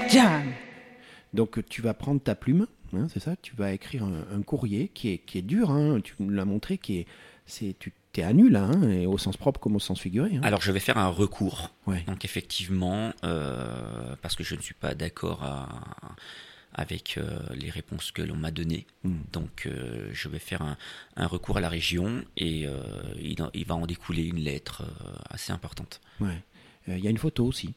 Jam. 0.09 0.45
Donc, 1.35 1.67
tu 1.69 1.83
vas 1.83 1.93
prendre 1.95 2.21
ta 2.21 2.35
plume, 2.35 2.67
hein, 2.95 3.09
c'est 3.13 3.21
ça 3.21 3.37
Tu 3.37 3.55
vas 3.57 3.73
écrire 3.73 4.05
un, 4.05 4.25
un 4.33 4.43
courrier 4.43 4.89
qui 4.95 5.11
est, 5.11 5.19
qui 5.19 5.39
est 5.39 5.43
dur, 5.43 5.71
hein, 5.71 6.01
tu 6.03 6.15
me 6.21 6.33
l'as 6.33 6.45
montré, 6.47 6.79
qui 6.79 6.99
est, 6.99 7.07
c'est, 7.47 7.75
tu 7.79 7.93
t'es 8.13 8.23
à 8.23 8.33
nu, 8.33 8.49
là, 8.49 8.63
hein, 8.65 8.89
et 8.89 9.07
au 9.07 9.19
sens 9.19 9.37
propre 9.37 9.59
comme 9.61 9.75
au 9.77 9.81
sens 9.81 10.01
figuré. 10.01 10.39
Alors, 10.43 10.63
je 10.63 10.71
vais 10.71 10.79
faire 10.81 10.97
un 10.97 11.09
recours. 11.09 11.71
Ouais. 11.87 12.03
Donc 12.07 12.25
effectivement, 12.25 13.13
euh, 13.25 14.15
parce 14.23 14.37
que 14.37 14.45
je 14.45 14.55
ne 14.55 14.61
suis 14.61 14.75
pas 14.75 14.95
d'accord 14.95 15.43
à- 15.43 16.15
avec 16.77 17.19
euh, 17.19 17.39
les 17.55 17.71
réponses 17.71 18.13
que 18.13 18.23
l'on 18.23 18.37
m'a 18.37 18.53
données. 18.53 18.87
Mm. 19.03 19.15
Donc 19.33 19.67
euh, 19.67 20.09
je 20.13 20.29
vais 20.29 20.39
faire 20.39 20.63
un, 20.63 20.77
un 21.17 21.27
recours 21.27 21.57
à 21.57 21.61
la 21.61 21.69
région 21.69 22.25
et 22.37 22.67
il, 23.21 23.65
va 23.67 23.75
en 23.75 23.87
découler 23.87 24.25
une 24.25 24.39
lettre 24.41 24.85
assez 25.29 25.53
importante. 25.53 26.01
Ouais. 26.21 26.43
Il 26.87 26.99
y 26.99 27.07
a 27.07 27.11
une 27.11 27.19
photo 27.19 27.45
aussi. 27.45 27.75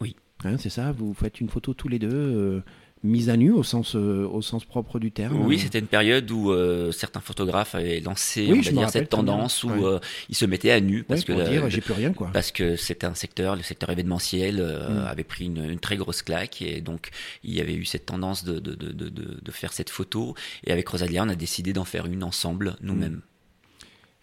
Oui. 0.00 0.14
Hein, 0.44 0.58
c'est 0.58 0.70
ça 0.70 0.92
Vous 0.92 1.14
faites 1.14 1.40
une 1.40 1.48
photo 1.48 1.74
tous 1.74 1.88
les 1.88 1.98
deux, 1.98 2.62
mise 3.04 3.28
à 3.30 3.36
nu 3.36 3.50
au 3.50 3.62
sens, 3.64 3.96
euh, 3.96 4.26
au 4.28 4.42
sens 4.42 4.64
propre 4.64 4.98
du 5.00 5.10
terme. 5.10 5.44
Oui, 5.44 5.58
c'était 5.58 5.80
une 5.80 5.86
période 5.88 6.30
où 6.30 6.52
euh, 6.52 6.92
certains 6.92 7.20
photographes 7.20 7.74
avaient 7.74 7.98
lancé 8.00 8.46
Oui, 8.50 8.60
on 8.60 8.62
va 8.62 8.70
dire, 8.82 8.90
cette 8.90 9.08
tendance 9.08 9.64
où 9.64 9.70
Ouais. 9.70 9.84
euh, 9.84 9.98
ils 10.28 10.36
se 10.36 10.44
mettaient 10.44 10.70
à 10.70 10.80
nu 10.80 11.02
parce 11.02 11.20
Ouais, 11.22 11.26
que 11.26 11.32
pour 11.32 11.40
la- 11.42 11.48
dire 11.48 11.68
j'ai 11.68 11.80
plus 11.80 11.94
rien 11.94 12.12
quoi. 12.12 12.30
parce 12.32 12.52
que 12.52 12.76
c'était 12.76 13.06
un 13.06 13.14
secteur, 13.14 13.56
le 13.56 13.62
secteur 13.62 13.90
événementiel 13.90 14.56
Mm. 14.62 14.98
avait 15.06 15.24
pris 15.24 15.46
une, 15.46 15.64
une 15.70 15.80
très 15.80 15.96
grosse 15.96 16.22
claque 16.22 16.62
et 16.62 16.80
donc 16.80 17.10
il 17.42 17.52
y 17.54 17.60
avait 17.60 17.74
eu 17.74 17.84
cette 17.84 18.06
tendance 18.06 18.44
de, 18.44 18.58
de, 18.60 18.74
de, 18.74 18.92
de, 19.08 19.50
faire 19.50 19.72
cette 19.72 19.90
photo 19.90 20.34
et 20.64 20.70
avec 20.72 20.88
Rosalia 20.88 21.24
on 21.24 21.28
a 21.28 21.34
décidé 21.34 21.72
d'en 21.72 21.84
faire 21.84 22.06
une 22.06 22.22
ensemble 22.22 22.76
nous-mêmes. 22.82 23.20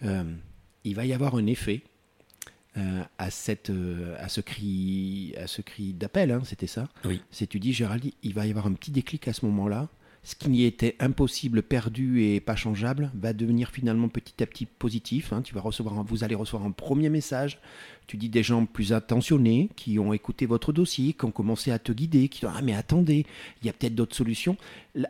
Euh, 0.05 0.23
il 0.85 0.95
va 0.95 1.05
y 1.05 1.11
avoir 1.13 1.35
un 1.35 1.45
effet 1.47 1.81
euh, 2.77 3.03
à, 3.17 3.29
cette, 3.31 3.69
euh, 3.71 4.15
à 4.19 4.29
ce 4.29 4.41
cri, 4.41 5.33
à 5.37 5.47
ce 5.47 5.61
cri 5.61 5.93
d'appel, 5.93 6.31
hein, 6.31 6.41
c'était 6.45 6.67
ça 6.67 6.87
Oui. 7.05 7.21
C'est 7.31 7.47
tu 7.47 7.59
dis, 7.59 7.73
Gérald, 7.73 8.03
il 8.23 8.33
va 8.33 8.45
y 8.45 8.49
avoir 8.51 8.67
un 8.67 8.73
petit 8.73 8.91
déclic 8.91 9.27
à 9.27 9.33
ce 9.33 9.45
moment-là. 9.45 9.89
Ce 10.21 10.35
qui 10.35 10.49
n'y 10.49 10.65
était 10.65 10.95
impossible, 10.99 11.63
perdu 11.63 12.23
et 12.23 12.41
pas 12.41 12.55
changeable, 12.57 13.09
va 13.15 13.31
devenir 13.33 13.69
finalement 13.71 14.09
petit 14.09 14.43
à 14.43 14.45
petit 14.45 14.65
positif. 14.65 15.31
hein. 15.31 15.41
Tu 15.41 15.55
vas 15.55 15.61
recevoir, 15.61 15.97
un- 15.97 16.03
vous 16.03 16.23
allez 16.25 16.35
recevoir 16.35 16.65
un 16.65 16.71
premier 16.71 17.09
message. 17.09 17.59
Tu 18.09 18.17
dis 18.17 18.27
des 18.29 18.41
gens 18.41 18.65
plus 18.65 18.91
attentionnés 18.91 19.69
qui 19.75 19.99
ont 19.99 20.13
écouté 20.13 20.47
votre 20.47 20.73
dossier, 20.73 21.13
qui 21.13 21.25
ont 21.25 21.31
commencé 21.31 21.69
à 21.69 21.77
te 21.77 21.91
guider, 21.91 22.27
qui 22.27 22.39
disent 22.39 22.49
ah 22.51 22.61
mais 22.63 22.73
attendez, 22.73 23.23
il 23.61 23.67
y 23.67 23.69
a 23.69 23.73
peut-être 23.73 23.93
d'autres 23.93 24.15
solutions. 24.15 24.57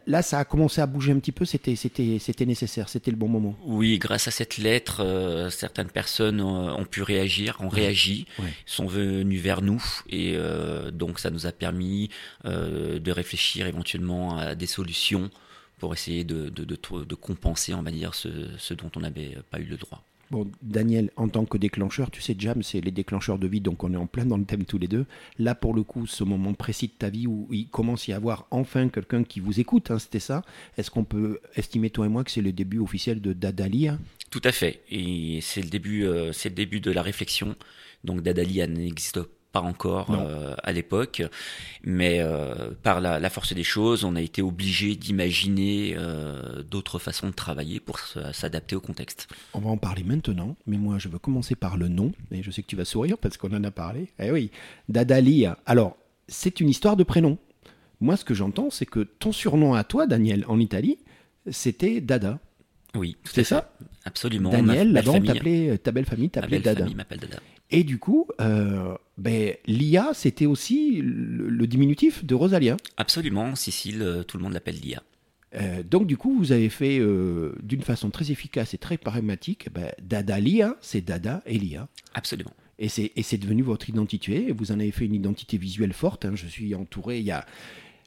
Là, 0.06 0.22
ça 0.22 0.38
a 0.40 0.44
commencé 0.44 0.82
à 0.82 0.86
bouger 0.86 1.14
un 1.14 1.20
petit 1.20 1.32
peu. 1.32 1.46
C'était, 1.46 1.78
c'était, 1.78 2.20
c'était 2.20 2.46
nécessaire. 2.46 2.90
C'était 2.90 3.10
le 3.12 3.16
bon 3.16 3.30
moment. 3.30 3.56
Oui, 3.64 4.00
grâce 4.00 4.28
à 4.28 4.32
cette 4.32 4.58
lettre, 4.58 5.02
euh, 5.02 5.50
certaines 5.50 5.88
personnes 5.90 6.42
ont, 6.42 6.78
ont 6.78 6.84
pu 6.84 7.02
réagir, 7.02 7.56
ont 7.62 7.70
réagi, 7.70 8.26
Ouais. 8.38 8.50
sont 8.66 8.88
venues 8.88 9.38
vers 9.38 9.62
nous 9.62 9.82
et 10.10 10.34
euh, 10.36 10.92
donc 10.92 11.20
ça 11.20 11.30
nous 11.30 11.46
a 11.48 11.54
permis 11.54 12.10
euh, 12.44 13.00
de 13.00 13.12
réfléchir 13.14 13.66
éventuellement 13.66 14.38
à 14.38 14.56
des 14.56 14.68
solutions 14.68 15.30
pour 15.78 15.94
essayer 15.94 16.26
de, 16.26 16.50
de, 16.50 16.66
de, 16.66 16.76
tr- 16.76 17.08
de 17.08 17.16
compenser, 17.16 17.74
on 17.74 17.82
va 17.82 17.92
dire, 17.92 18.14
ce, 18.14 18.28
ce 18.58 18.74
dont 18.74 18.92
on 18.98 19.00
n'avait 19.00 19.38
pas 19.50 19.60
eu 19.62 19.64
le 19.64 19.78
droit. 19.78 20.04
Bon, 20.32 20.48
Daniel, 20.62 21.10
en 21.16 21.28
tant 21.28 21.46
que 21.46 21.58
déclencheur, 21.58 22.12
tu 22.12 22.22
sais, 22.22 22.36
Jam, 22.38 22.62
c'est 22.62 22.82
les 22.82 22.92
déclencheurs 22.92 23.40
de 23.40 23.48
vie, 23.48 23.62
donc 23.62 23.84
on 23.84 23.92
est 23.94 23.98
en 23.98 24.06
plein 24.06 24.26
dans 24.26 24.38
le 24.38 24.46
thème 24.46 24.64
tous 24.64 24.78
les 24.78 24.88
deux. 24.88 25.06
Là, 25.40 25.56
pour 25.56 25.74
le 25.74 25.82
coup, 25.82 26.06
ce 26.06 26.24
moment 26.24 26.54
précis 26.54 26.88
de 26.88 26.94
ta 26.94 27.10
vie 27.10 27.26
où 27.26 27.48
il 27.52 27.68
commence 27.68 28.08
à 28.08 28.12
y 28.12 28.16
avoir 28.16 28.46
enfin 28.52 28.90
quelqu'un 28.90 29.24
qui 29.24 29.40
vous 29.40 29.60
écoute, 29.60 29.90
hein, 29.90 29.98
c'était 29.98 30.20
ça. 30.20 30.44
Est-ce 30.78 30.92
qu'on 30.92 31.04
peut 31.04 31.40
estimer, 31.56 31.90
toi 31.90 32.06
et 32.06 32.10
moi, 32.10 32.24
que 32.24 32.30
c'est 32.30 32.42
le 32.42 32.52
début 32.52 32.78
officiel 32.78 33.22
de 33.22 33.34
Dadalia 33.34 33.98
Tout 34.30 34.42
à 34.44 34.52
fait. 34.52 34.82
Et 34.92 35.40
c'est 35.42 35.62
le 35.62 35.70
début, 35.70 36.06
euh, 36.06 36.32
le 36.32 36.50
début 36.52 36.80
de 36.80 36.92
la 36.92 37.02
réflexion. 37.02 37.56
Donc 38.04 38.22
Dadalia 38.22 38.68
n'existe 38.68 39.20
pas 39.52 39.62
encore 39.62 40.12
euh, 40.12 40.54
à 40.62 40.72
l'époque, 40.72 41.24
mais 41.84 42.20
euh, 42.20 42.70
par 42.84 43.02
la, 43.02 43.20
la 43.20 43.30
force 43.32 43.54
des 43.54 43.64
choses, 43.64 44.04
on 44.04 44.16
a 44.16 44.22
été 44.22 44.42
obligé 44.42 44.96
d'imaginer 44.96 45.96
euh, 45.98 46.62
d'autres 46.64 47.00
façons 47.00 47.28
de 47.28 47.34
travailler 47.34 47.80
pour 47.80 48.00
s'adapter 48.32 48.76
au 48.76 48.82
contexte. 48.82 49.28
On 49.54 49.60
va 49.60 49.70
en 49.72 49.78
parler 49.78 50.04
maintenant, 50.04 50.56
mais 50.68 50.78
moi, 50.78 51.00
je 51.00 51.10
veux 51.10 51.18
commencer 51.20 51.56
par 51.56 51.78
le 51.78 51.88
nom, 51.88 52.12
et 52.32 52.44
je 52.44 52.52
sais 52.52 52.62
que 52.62 52.68
tu 52.68 52.76
vas 52.76 52.86
sourire 52.86 53.18
parce 53.18 53.38
qu'on 53.38 53.52
en 53.56 53.64
a 53.64 53.72
parlé. 53.72 54.10
Eh 54.20 54.30
oui, 54.32 54.52
Dadalia. 54.88 55.58
Alors, 55.66 55.98
c'est 56.28 56.60
une 56.60 56.70
histoire 56.70 56.96
de 56.96 57.04
prénom. 57.04 57.38
Moi, 58.02 58.16
ce 58.18 58.24
que 58.26 58.34
j'entends, 58.36 58.70
c'est 58.70 58.86
que 58.86 59.00
ton 59.02 59.32
surnom 59.32 59.74
à 59.74 59.84
toi, 59.84 60.06
Daniel, 60.08 60.46
en 60.48 60.60
Italie, 60.60 61.00
c'était 61.50 62.02
Dada. 62.02 62.40
Oui, 62.96 63.18
C'est 63.24 63.44
ça? 63.44 63.72
Absolument. 64.06 64.50
Daniel, 64.52 64.94
là-bas, 64.94 65.10
on 65.12 65.14
famille- 65.16 65.28
t'appelait- 65.34 65.78
ta 65.80 65.92
belle 65.92 66.06
famille 66.06 66.26
ma 66.26 66.30
t'appelait 66.30 66.58
belle 66.58 66.64
Dada. 66.64 66.80
famille 66.82 66.96
m'appelle 66.96 67.20
Dada. 67.20 67.38
Et 67.72 67.84
du 67.84 68.00
coup, 68.00 68.28
euh, 68.42 68.96
ben, 69.18 69.54
l'IA, 69.68 70.12
c'était 70.14 70.48
aussi 70.48 71.02
le, 71.04 71.50
le 71.50 71.68
diminutif 71.68 72.26
de 72.26 72.34
Rosalia. 72.34 72.78
Absolument, 72.98 73.56
Cécile, 73.56 74.02
euh, 74.02 74.24
tout 74.24 74.38
le 74.38 74.44
monde 74.44 74.54
l'appelle 74.54 74.80
Lia. 74.80 75.04
Euh, 75.56 75.84
donc, 75.84 76.08
du 76.08 76.18
coup, 76.18 76.36
vous 76.38 76.52
avez 76.52 76.70
fait 76.70 77.00
euh, 77.00 77.56
d'une 77.62 77.82
façon 77.82 78.10
très 78.10 78.32
efficace 78.32 78.74
et 78.74 78.78
très 78.78 78.98
pragmatique, 78.98 79.70
ben, 79.72 79.92
Dada 80.02 80.40
Lia, 80.40 80.78
c'est 80.82 81.02
Dada 81.02 81.44
et 81.46 81.58
Lia. 81.60 81.88
Absolument. 82.14 82.54
Et 82.80 82.90
c'est, 82.90 83.12
et 83.16 83.24
c'est 83.24 83.38
devenu 83.38 83.62
votre 83.62 83.90
identité. 83.90 84.52
Vous 84.52 84.72
en 84.72 84.80
avez 84.80 84.92
fait 84.92 85.06
une 85.06 85.14
identité 85.16 85.58
visuelle 85.58 85.94
forte. 85.94 86.26
hein. 86.26 86.32
Je 86.36 86.48
suis 86.48 86.74
entouré. 86.74 87.20
Il 87.20 87.26
y 87.26 87.32
a, 87.32 87.46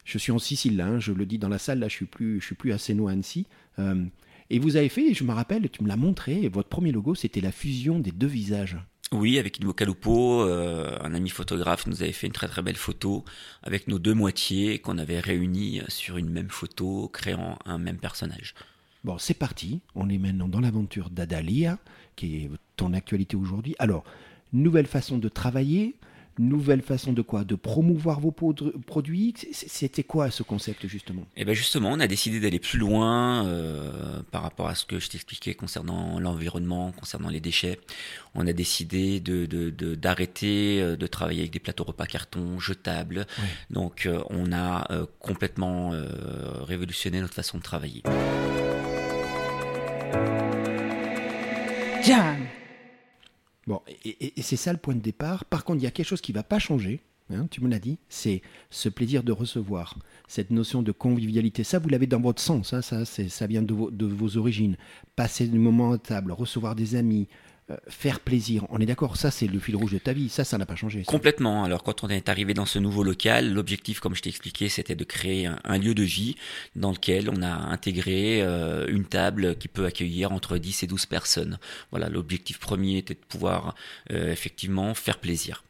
je 0.05 0.19
suis 0.19 0.33
en 0.33 0.39
Sicile, 0.39 0.77
là, 0.77 0.87
hein. 0.87 0.99
je 0.99 1.13
le 1.13 1.27
dis 1.27 1.39
dans 1.39 1.49
la 1.49 1.59
salle. 1.59 1.79
Là, 1.79 1.89
je 1.89 1.95
suis 1.95 2.07
plus, 2.07 2.41
je 2.41 2.47
suis 2.47 2.55
plus 2.55 2.73
à 2.73 2.79
Seno 2.79 3.07
Annecy. 3.07 3.47
Euh, 3.79 4.05
et 4.51 4.59
vous 4.59 4.77
avez 4.77 4.89
fait, 4.89 5.15
je 5.15 5.25
me 5.25 5.33
rappelle, 5.33 5.69
tu 5.71 5.83
me 5.85 5.89
l'as 5.89 5.97
montré. 5.97 6.49
Votre 6.49 6.69
premier 6.69 6.91
logo, 6.91 7.15
c'était 7.15 7.41
la 7.41 7.53
fusion 7.53 7.99
des 8.01 8.11
deux 8.13 8.27
visages. 8.27 8.77
Oui, 9.13 9.39
avec 9.39 9.61
Ivo 9.61 9.75
Calupo, 9.75 10.41
euh, 10.41 10.97
un 11.03 11.13
ami 11.13 11.29
photographe 11.29 11.87
nous 11.87 12.03
avait 12.03 12.13
fait 12.13 12.27
une 12.27 12.33
très 12.33 12.49
très 12.49 12.63
belle 12.63 12.77
photo 12.77 13.27
avec 13.63 13.87
nos 13.87 13.99
deux 13.99 14.15
moitiés 14.15 14.79
qu'on 14.79 14.97
avait 14.97 15.21
réunies 15.21 15.83
sur 15.89 16.17
une 16.17 16.31
même 16.31 16.49
photo, 16.49 17.11
créant 17.13 17.59
un 17.67 17.77
même 17.77 17.99
personnage. 17.99 18.55
Bon, 19.05 19.19
c'est 19.19 19.35
parti. 19.35 19.83
On 19.95 20.09
est 20.09 20.17
maintenant 20.17 20.49
dans 20.49 20.61
l'aventure 20.61 21.11
d'Adalia, 21.11 21.79
qui 22.17 22.37
est 22.37 22.51
ton 22.77 22.95
actualité 22.95 23.37
aujourd'hui. 23.37 23.75
Alors, 23.79 24.05
nouvelle 24.55 24.87
façon 24.87 25.19
de 25.19 25.29
travailler, 25.29 25.95
nouvelle 26.39 26.83
façon 26.83 27.13
de 27.13 27.23
quoi? 27.23 27.45
De 27.45 27.55
promouvoir 27.55 28.21
vos 28.21 28.31
produits? 28.31 29.35
C'était 29.53 30.03
quoi 30.03 30.31
ce 30.31 30.43
concept 30.43 30.87
justement? 30.87 31.27
Et 31.37 31.45
bien 31.45 31.55
justement, 31.55 31.91
on 31.91 32.01
a 32.01 32.07
décidé 32.07 32.41
d'aller 32.41 32.59
plus 32.59 32.79
loin 32.79 33.47
euh, 33.47 34.23
par 34.31 34.43
rapport 34.43 34.69
à 34.69 34.75
ce 34.75 34.85
que 34.85 34.99
je 34.99 35.09
t'expliquais 35.09 35.55
concernant 35.55 36.19
l'environnement, 36.21 36.93
concernant 36.93 37.29
les 37.29 37.41
déchets. 37.41 37.79
On 38.35 38.47
a 38.47 38.53
décidé 38.53 39.21
de 39.21 39.47
de- 39.47 39.71
de- 39.71 39.95
d'arrêter 39.95 40.81
euh, 40.81 40.97
de, 40.97 41.07
travailler 41.07 41.41
avec 41.41 41.53
des 41.53 41.59
plateaux 41.61 41.85
repas 41.85 42.07
carton 42.07 42.59
jetables. 42.59 43.27
Donc 43.71 44.07
euh, 44.07 44.23
on 44.31 44.53
a 44.53 44.87
euh, 44.93 45.07
complètement 45.21 45.93
euh, 45.93 46.07
révolutionné 46.63 47.21
notre 47.21 47.35
façon 47.35 47.59
de 47.59 47.63
travailler. 47.63 48.03
Jam. 52.05 52.42
Bon, 53.67 53.81
et, 54.05 54.33
c'est 54.43 54.57
ça 54.57 54.73
le 54.73 54.79
point 54.79 54.95
de 54.95 55.01
départ. 55.01 55.45
Par 55.45 55.65
contre, 55.65 55.81
il 55.81 55.85
y 55.85 55.87
a 55.87 55.91
quelque 55.91 56.07
chose 56.07 56.21
qui 56.21 56.33
va 56.33 56.43
pas 56.43 56.59
changer. 56.59 57.01
hein, 57.31 57.47
tu 57.51 57.61
me 57.61 57.69
l'as 57.69 57.79
dit, 57.79 57.99
c'est 58.09 58.43
ce 58.71 58.89
plaisir 58.89 59.23
de 59.23 59.33
recevoir, 59.33 59.99
cette 60.27 60.51
notion 60.51 60.83
de 60.83 60.93
convivialité. 60.93 61.65
Ça, 61.65 61.79
vous 61.79 61.89
l'avez 61.89 62.07
dans 62.07 62.21
votre 62.21 62.43
sens, 62.43 62.73
hein, 62.73 62.83
ça, 62.83 63.05
ça 63.05 63.47
vient 63.47 63.63
de 63.63 63.73
vos, 63.73 63.91
de 63.91 64.07
vos 64.07 64.37
origines. 64.37 64.77
Passer 65.17 65.47
du 65.47 65.59
moment 65.59 65.93
à 65.93 65.99
table, 65.99 66.33
recevoir 66.33 66.75
des 66.75 66.97
amis, 66.97 67.29
faire 67.89 68.21
plaisir. 68.21 68.67
On 68.71 68.79
est 68.79 68.87
d'accord, 68.87 69.17
ça, 69.17 69.31
c'est 69.31 69.47
le 69.47 69.59
fil 69.59 69.77
rouge 69.77 69.93
de 69.93 69.99
ta 69.99 70.13
vie. 70.13 70.29
Ça, 70.29 70.45
ça 70.45 70.59
n'a 70.59 70.67
pas 70.67 70.77
changé. 70.77 71.05
ça. 71.05 71.11
Complètement. 71.11 71.65
Alors 71.65 71.83
quand 71.83 72.05
on 72.05 72.09
est 72.09 72.29
arrivé 72.29 72.55
dans 72.55 72.67
ce 72.67 72.79
nouveau 72.79 73.03
local, 73.03 73.53
l'objectif, 73.53 74.01
comme 74.01 74.15
je 74.15 74.23
t'ai 74.23 74.31
expliqué, 74.31 74.69
c'était 74.69 74.95
de 74.95 75.05
créer 75.05 75.47
un, 75.47 75.59
un 75.65 75.79
lieu 75.79 75.95
de 75.95 76.03
vie 76.03 76.37
dans 76.77 76.91
lequel 76.91 77.31
on 77.31 77.43
a 77.43 77.53
intégré 77.53 78.43
euh, 78.43 78.87
une 78.89 79.05
table 79.05 79.57
qui 79.57 79.69
peut 79.69 79.87
accueillir 79.87 80.33
entre 80.33 80.59
10 80.59 80.83
et 80.83 80.87
12 80.87 81.07
personnes. 81.07 81.59
Voilà, 81.91 82.09
l'objectif 82.09 82.59
premier 82.59 82.99
était 82.99 83.15
de 83.15 83.21
pouvoir 83.21 83.75
euh, 84.11 84.33
effectivement 84.33 84.95
faire 84.95 85.19
plaisir. 85.19 85.65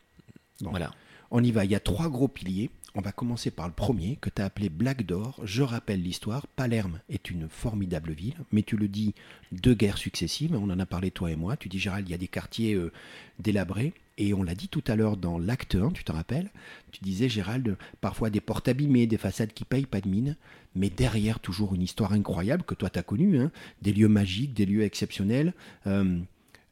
Bon. 0.60 0.70
Voilà. 0.70 0.92
On 1.30 1.42
y 1.42 1.50
va, 1.50 1.64
il 1.64 1.70
y 1.70 1.74
a 1.74 1.80
trois 1.80 2.08
gros 2.08 2.28
piliers. 2.28 2.70
On 2.94 3.00
va 3.00 3.10
commencer 3.10 3.50
par 3.50 3.66
le 3.68 3.72
premier, 3.72 4.18
que 4.20 4.28
tu 4.28 4.42
as 4.42 4.44
appelé 4.44 4.68
Black 4.68 5.06
d'Or. 5.06 5.40
Je 5.44 5.62
rappelle 5.62 6.02
l'histoire. 6.02 6.46
Palerme 6.46 7.00
est 7.08 7.30
une 7.30 7.48
formidable 7.48 8.12
ville, 8.12 8.36
mais 8.52 8.62
tu 8.62 8.76
le 8.76 8.86
dis, 8.86 9.14
deux 9.50 9.72
guerres 9.72 9.96
successives. 9.96 10.54
On 10.54 10.68
en 10.68 10.78
a 10.78 10.84
parlé 10.84 11.10
toi 11.10 11.30
et 11.30 11.36
moi. 11.36 11.56
Tu 11.56 11.70
dis, 11.70 11.78
Gérald, 11.78 12.06
il 12.06 12.12
y 12.12 12.14
a 12.14 12.18
des 12.18 12.28
quartiers 12.28 12.74
euh, 12.74 12.92
délabrés. 13.38 13.94
Et 14.18 14.34
on 14.34 14.42
l'a 14.42 14.54
dit 14.54 14.68
tout 14.68 14.84
à 14.88 14.94
l'heure 14.94 15.16
dans 15.16 15.38
l'acte 15.38 15.74
1, 15.74 15.92
tu 15.92 16.04
te 16.04 16.12
rappelles 16.12 16.50
Tu 16.90 17.02
disais, 17.02 17.30
Gérald, 17.30 17.78
parfois 18.02 18.28
des 18.28 18.42
portes 18.42 18.68
abîmées, 18.68 19.06
des 19.06 19.16
façades 19.16 19.54
qui 19.54 19.64
payent 19.64 19.86
pas 19.86 20.02
de 20.02 20.08
mine, 20.08 20.36
mais 20.76 20.90
derrière 20.90 21.40
toujours 21.40 21.74
une 21.74 21.80
histoire 21.80 22.12
incroyable 22.12 22.62
que 22.62 22.74
toi 22.74 22.90
tu 22.90 22.98
as 22.98 23.02
connue, 23.02 23.38
hein, 23.38 23.50
des 23.80 23.94
lieux 23.94 24.08
magiques, 24.08 24.52
des 24.52 24.66
lieux 24.66 24.82
exceptionnels. 24.82 25.54
Euh, 25.86 26.18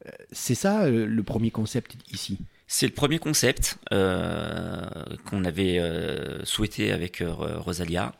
euh, 0.07 0.11
c'est 0.33 0.55
ça 0.55 0.91
le 0.91 1.23
premier 1.23 1.51
concept 1.51 1.97
ici? 2.13 2.39
C'est 2.73 2.87
le 2.87 2.93
premier 2.93 3.19
concept 3.19 3.79
euh, 3.93 4.81
qu'on 5.25 5.45
avait 5.45 5.81
euh, 5.81 6.45
souhaité 6.45 6.93
avec 6.93 7.21
euh, 7.21 7.33
Rosalia. 7.59 8.13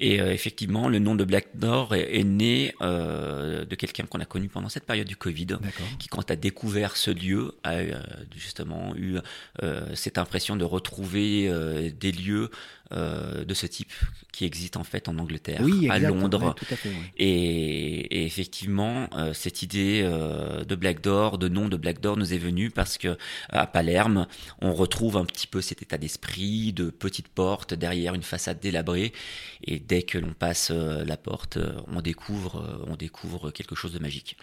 Et 0.00 0.18
euh, 0.18 0.32
effectivement, 0.32 0.88
le 0.88 0.98
nom 0.98 1.14
de 1.14 1.24
Black 1.24 1.48
Door 1.54 1.94
est, 1.94 2.18
est 2.18 2.24
né 2.24 2.74
euh, 2.80 3.66
de 3.66 3.74
quelqu'un 3.74 4.04
qu'on 4.04 4.18
a 4.20 4.24
connu 4.24 4.48
pendant 4.48 4.70
cette 4.70 4.86
période 4.86 5.06
du 5.06 5.16
Covid, 5.16 5.58
qui 5.98 6.08
quand 6.08 6.30
a 6.30 6.36
découvert 6.36 6.96
ce 6.96 7.10
lieu 7.10 7.54
a 7.64 7.80
justement 8.34 8.96
eu 8.96 9.18
euh, 9.62 9.94
cette 9.94 10.16
impression 10.16 10.56
de 10.56 10.64
retrouver 10.64 11.48
euh, 11.50 11.90
des 11.90 12.12
lieux 12.12 12.50
euh, 12.92 13.44
de 13.44 13.54
ce 13.54 13.66
type 13.66 13.92
qui 14.32 14.44
existent 14.44 14.80
en 14.80 14.84
fait 14.84 15.08
en 15.08 15.18
Angleterre, 15.18 15.60
Oui, 15.62 15.88
à 15.90 15.98
Londres. 15.98 16.54
à 16.70 16.76
fait. 16.76 16.90
Et, 17.16 18.20
et 18.20 18.24
effectivement, 18.26 19.08
euh, 19.14 19.32
cette 19.32 19.62
idée 19.62 20.02
euh, 20.04 20.64
de 20.64 20.74
Black 20.74 21.00
Door, 21.00 21.38
de 21.38 21.48
nom 21.48 21.68
de 21.68 21.76
Black 21.76 22.00
Door, 22.00 22.16
nous 22.16 22.32
est 22.32 22.38
venue 22.38 22.70
parce 22.70 22.98
que 22.98 23.16
à 23.48 23.66
Palerme, 23.66 24.26
on 24.60 24.74
retrouve 24.74 25.16
un 25.16 25.24
petit 25.24 25.46
peu 25.46 25.60
cet 25.60 25.82
état 25.82 25.98
d'esprit 25.98 26.72
de 26.72 26.90
petite 26.90 27.28
porte 27.28 27.74
derrière 27.74 28.14
une 28.14 28.22
façade 28.22 28.60
délabrée, 28.60 29.12
et 29.64 29.78
dès 29.78 30.02
que 30.02 30.18
l'on 30.18 30.32
passe 30.32 30.70
la 30.70 31.16
porte, 31.16 31.58
on 31.88 32.00
découvre, 32.00 32.84
on 32.86 32.96
découvre 32.96 33.50
quelque 33.50 33.74
chose 33.74 33.92
de 33.92 33.98
magique. 33.98 34.36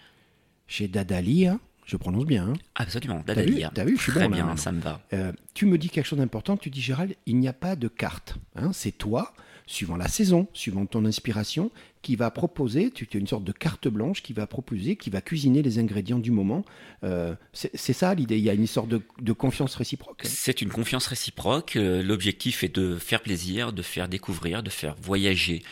Chez 0.66 0.88
Dadalia, 0.88 1.58
je 1.86 1.96
prononce 1.96 2.24
bien, 2.24 2.48
hein, 2.48 2.52
Absolument, 2.74 3.22
T'as 3.26 3.34
vu. 3.42 3.62
T'as 3.74 3.84
vu, 3.84 3.96
je 3.96 4.02
suis 4.02 4.12
Très 4.12 4.28
bon, 4.28 4.34
bien, 4.34 4.56
ça 4.56 4.72
me 4.72 4.80
va. 4.80 5.00
euh, 5.12 5.32
tu 5.54 5.66
me 5.66 5.78
dis 5.78 5.88
quelque 5.88 6.06
chose 6.06 6.18
d'important, 6.18 6.56
tu 6.56 6.70
dis 6.70 6.80
Gérald, 6.80 7.14
il 7.26 7.36
n'y 7.36 7.48
a 7.48 7.52
pas 7.52 7.76
de 7.76 7.88
carte. 7.88 8.36
hein, 8.56 8.70
c'est 8.72 8.92
toi 8.92 9.32
suivant 9.70 9.96
la 9.96 10.08
saison, 10.08 10.48
suivant 10.52 10.84
ton 10.84 11.04
inspiration, 11.04 11.70
qui 12.02 12.16
va 12.16 12.30
proposer, 12.32 12.90
tu 12.90 13.06
as 13.14 13.18
une 13.18 13.28
sorte 13.28 13.44
de 13.44 13.52
carte 13.52 13.86
blanche 13.86 14.20
qui 14.20 14.32
va 14.32 14.48
proposer, 14.48 14.96
qui 14.96 15.10
va 15.10 15.20
cuisiner 15.20 15.62
les 15.62 15.78
ingrédients 15.78 16.18
du 16.18 16.32
moment. 16.32 16.64
Euh, 17.04 17.36
c'est 17.52 17.92
ça 17.92 18.12
l'idée, 18.14 18.36
il 18.36 18.44
y 18.44 18.50
a 18.50 18.54
une 18.54 18.66
sorte 18.66 18.88
de, 18.88 19.32
confiance 19.32 19.76
réciproque? 19.76 20.22
C'est 20.24 20.60
une 20.60 20.70
confiance 20.70 21.06
réciproque. 21.06 21.76
Euh, 21.76 22.02
l'objectif 22.02 22.64
est 22.64 22.74
de 22.74 22.96
faire 22.96 23.22
plaisir, 23.22 23.72
de 23.72 23.82
faire 23.82 24.08
découvrir, 24.08 24.64
de 24.64 24.70
faire 24.70 24.96
voyager. 25.00 25.62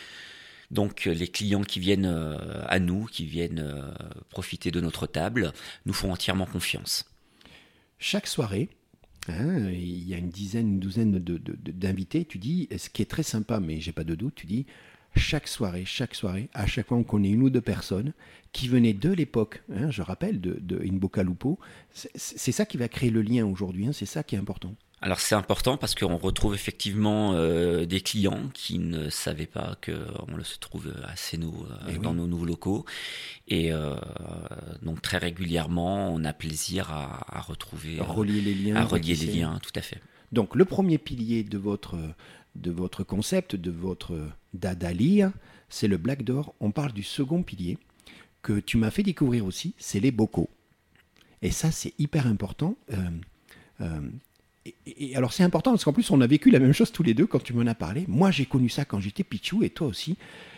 Donc 0.71 1.05
les 1.05 1.27
clients 1.27 1.63
qui 1.63 1.79
viennent 1.79 2.05
à 2.67 2.79
nous, 2.79 3.05
qui 3.05 3.25
viennent 3.25 3.93
profiter 4.29 4.69
de 4.71 4.79
notre 4.81 5.07
table, 5.07 5.51
nous 5.85 5.93
font 5.93 6.11
entièrement 6.11 6.45
confiance. 6.45 7.05
Chaque 7.97 8.27
soirée, 8.27 8.69
Hein, 9.27 9.69
il 9.71 10.07
y 10.07 10.13
a 10.13 10.17
une 10.17 10.29
dizaine, 10.29 10.67
une 10.67 10.79
douzaine 10.79 11.11
d'invités. 11.19 12.25
Tu 12.25 12.37
dis, 12.37 12.67
ce 12.75 12.89
qui 12.89 13.01
est 13.01 13.09
très 13.09 13.23
sympa, 13.23 13.59
mais 13.59 13.79
j'ai 13.79 13.91
pas 13.91 14.03
de 14.03 14.15
doute, 14.15 14.35
tu 14.35 14.47
dis, 14.47 14.65
chaque 15.15 15.47
soirée, 15.47 15.85
chaque 15.85 16.15
soirée, 16.15 16.49
à 16.53 16.67
chaque 16.67 16.87
fois 16.87 16.97
on 16.97 17.03
connaît 17.03 17.29
une 17.29 17.41
ou 17.43 17.49
deux 17.49 17.61
personnes 17.61 18.13
qui 18.53 18.67
venaient 18.67 18.93
de 18.93 19.09
l'époque, 19.09 19.63
hein, 19.73 19.91
je 19.91 20.01
rappelle, 20.01 20.39
de, 20.39 20.57
de 20.61 20.81
Inboca 20.83 21.23
Lupo. 21.23 21.59
C'est 21.93 22.51
ça 22.51 22.65
qui 22.65 22.77
va 22.77 22.87
créer 22.87 23.09
le 23.09 23.21
lien 23.21 23.45
aujourd'hui, 23.45 23.87
hein, 23.87 23.93
c'est 23.93 24.05
ça 24.05 24.23
qui 24.23 24.35
est 24.35 24.39
important. 24.39 24.75
Alors 25.01 25.19
c'est 25.21 25.35
important 25.35 25.77
parce 25.77 25.95
qu'on 25.95 26.17
retrouve 26.17 26.53
effectivement 26.53 27.33
euh, 27.33 27.85
des 27.85 28.01
clients 28.01 28.49
qui 28.53 28.79
ne 28.79 29.09
savaient 29.09 29.45
pas 29.45 29.77
qu'on 29.83 30.43
se 30.43 30.57
trouve 30.59 30.93
assez 31.05 31.37
nous 31.37 31.65
euh, 31.69 31.91
eh 31.93 31.97
dans 31.99 32.13
nos 32.13 32.27
nouveaux 32.27 32.45
locaux 32.45 32.85
et 33.47 33.71
euh, 33.71 33.95
donc 34.81 35.01
très 35.01 35.17
régulièrement 35.17 36.13
on 36.13 36.25
a 36.25 36.33
plaisir 36.33 36.91
à, 36.91 37.41
retrouver, 37.41 37.99
relier 38.01 38.41
les 38.41 38.53
liens, 38.53 38.75
à 38.75 38.83
relier 38.83 39.15
les 39.15 39.27
liens, 39.27 39.59
tout 39.63 39.71
à 39.75 39.81
fait. 39.81 40.01
Donc 40.33 40.55
le 40.55 40.65
premier 40.65 40.97
pilier 40.97 41.43
de 41.43 41.57
votre 41.57 41.97
de 42.55 42.71
votre 42.71 43.03
concept, 43.03 43.55
de 43.55 43.71
votre 43.71 44.19
dadalir, 44.53 45.31
c'est 45.69 45.87
le 45.87 45.97
Black 45.97 46.23
Door. 46.23 46.53
On 46.59 46.71
parle 46.71 46.91
du 46.91 47.03
second 47.03 47.41
pilier 47.41 47.77
que 48.41 48.59
tu 48.59 48.77
m'as 48.77 48.91
fait 48.91 49.03
découvrir 49.03 49.45
aussi, 49.45 49.75
c'est 49.77 50.01
les 50.01 50.11
bocaux. 50.11 50.49
Et 51.41 51.51
ça 51.51 51.71
c'est 51.71 51.93
hyper 51.99 52.27
important 52.27 52.75
et, 54.65 55.15
alors 55.15 55.33
c'est 55.33 55.43
important 55.43 55.71
parce 55.71 55.83
qu'en 55.83 55.93
plus 55.93 56.09
on 56.11 56.21
a 56.21 56.27
vécu 56.27 56.51
la 56.51 56.59
même 56.59 56.73
chose 56.73 56.91
tous 56.91 57.03
les 57.03 57.13
deux 57.13 57.25
quand 57.25 57.41
tu 57.41 57.53
m'en 57.53 57.65
as 57.67 57.75
parlé. 57.75 58.05
Moi 58.07 58.31
j'ai 58.31 58.45
connu 58.45 58.69
ça 58.69 58.85
quand 58.85 58.99
j'étais 58.99 59.23
pichou 59.23 59.63
et 59.63 59.69
toi 59.69 59.87
aussi. 59.87 60.17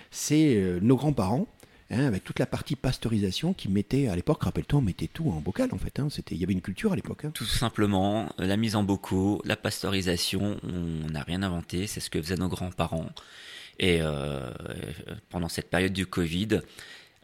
C'est 0.09 0.55
euh, 0.55 0.79
nos 0.81 0.97
grands-parents 0.97 1.47
hein, 1.89 2.05
avec 2.05 2.23
toute 2.23 2.39
la 2.39 2.45
partie 2.45 2.75
pasteurisation 2.75 3.53
qui 3.53 3.69
mettaient 3.69 4.07
à 4.07 4.15
l'époque, 4.15 4.43
rappelle-toi, 4.43 4.79
on 4.79 4.81
mettait 4.81 5.07
tout 5.07 5.29
en 5.29 5.39
bocal 5.39 5.69
en 5.71 5.77
fait. 5.77 5.99
Hein. 5.99 6.09
C'était, 6.09 6.35
il 6.35 6.41
y 6.41 6.43
avait 6.43 6.53
une 6.53 6.61
culture 6.61 6.91
à 6.91 6.95
l'époque. 6.95 7.25
Hein. 7.25 7.31
Tout 7.33 7.45
simplement, 7.45 8.29
la 8.37 8.57
mise 8.57 8.75
en 8.75 8.83
bocaux, 8.83 9.41
la 9.45 9.55
pasteurisation, 9.55 10.57
on 10.63 11.09
n'a 11.09 11.23
rien 11.23 11.43
inventé. 11.43 11.87
C'est 11.87 12.01
ce 12.01 12.09
que 12.09 12.21
faisaient 12.21 12.35
nos 12.35 12.49
grands-parents. 12.49 13.09
Et 13.79 13.99
euh, 14.01 14.51
pendant 15.29 15.49
cette 15.49 15.69
période 15.69 15.93
du 15.93 16.05
Covid, 16.05 16.59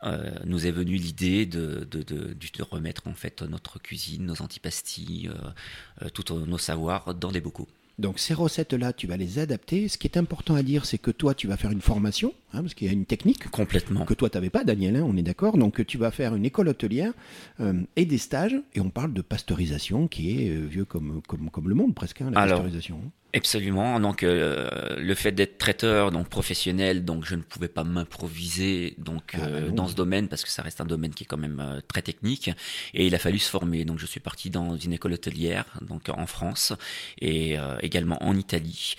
euh, 0.03 0.31
nous 0.45 0.67
est 0.67 0.71
venue 0.71 0.95
l'idée 0.95 1.45
de, 1.45 1.87
de, 1.89 2.03
de, 2.03 2.35
remettre 2.63 3.07
en 3.07 3.13
fait 3.13 3.41
notre 3.41 3.79
cuisine, 3.79 4.25
nos 4.25 4.41
antipastilles, 4.41 5.29
euh, 5.29 6.05
euh 6.05 6.09
tous 6.09 6.33
nos 6.33 6.57
savoirs 6.59 7.15
dans 7.15 7.31
des 7.31 7.41
bocaux. 7.41 7.67
Donc 7.97 8.19
ces 8.19 8.35
recettes-là, 8.35 8.93
tu 8.93 9.07
vas 9.07 9.17
les 9.17 9.39
adapter. 9.39 9.87
Ce 9.87 9.97
qui 9.97 10.07
est 10.07 10.17
important 10.17 10.53
à 10.53 10.61
dire, 10.61 10.85
c'est 10.85 10.99
que 10.99 11.09
toi, 11.09 11.33
tu 11.33 11.47
vas 11.47 11.57
faire 11.57 11.71
une 11.71 11.81
formation, 11.81 12.33
hein, 12.57 12.61
parce 12.61 12.73
qu'il 12.73 12.87
y 12.87 12.89
a 12.89 12.93
une 12.93 13.05
technique. 13.05 13.49
Complètement. 13.49 14.05
Que 14.05 14.13
toi, 14.13 14.29
tu 14.29 14.37
n'avais 14.37 14.49
pas, 14.49 14.63
Daniel, 14.63 14.97
hein, 14.97 15.05
on 15.05 15.15
est 15.17 15.23
d'accord. 15.23 15.57
Donc 15.57 15.85
tu 15.85 15.97
vas 15.97 16.11
faire 16.11 16.35
une 16.35 16.45
école 16.45 16.67
hôtelière 16.69 17.13
euh, 17.59 17.81
et 17.95 18.05
des 18.05 18.17
stages. 18.17 18.55
Et 18.73 18.81
on 18.81 18.89
parle 18.89 19.13
de 19.13 19.21
pasteurisation, 19.21 20.07
qui 20.07 20.41
est 20.41 20.49
euh, 20.49 20.65
vieux 20.65 20.85
comme, 20.85 21.21
comme, 21.27 21.49
comme 21.49 21.69
le 21.69 21.75
monde 21.75 21.95
presque, 21.95 22.21
hein, 22.21 22.31
la 22.31 22.41
pasteurisation. 22.41 22.99
Absolument. 23.35 23.99
Donc 23.99 24.23
euh, 24.23 24.95
le 24.97 25.13
fait 25.13 25.31
d'être 25.31 25.57
traiteur, 25.57 26.11
donc 26.11 26.27
professionnel, 26.29 27.05
donc 27.05 27.25
je 27.25 27.35
ne 27.35 27.41
pouvais 27.41 27.67
pas 27.67 27.83
m'improviser 27.83 28.95
donc 28.97 29.35
ah, 29.35 29.69
dans 29.69 29.87
ce 29.87 29.95
domaine 29.95 30.27
parce 30.27 30.43
que 30.43 30.49
ça 30.49 30.63
reste 30.63 30.81
un 30.81 30.85
domaine 30.85 31.13
qui 31.13 31.25
est 31.25 31.27
quand 31.27 31.37
même 31.37 31.81
très 31.87 32.01
technique 32.01 32.49
et 32.93 33.05
il 33.05 33.13
a 33.13 33.19
fallu 33.19 33.37
se 33.37 33.49
former. 33.49 33.83
Donc 33.85 33.99
je 33.99 34.05
suis 34.05 34.21
parti 34.21 34.49
dans 34.49 34.77
une 34.77 34.93
école 34.93 35.13
hôtelière 35.13 35.65
donc 35.81 36.09
en 36.09 36.25
France 36.25 36.73
et 37.21 37.57
également 37.81 38.17
en 38.23 38.35
Italie, 38.35 38.95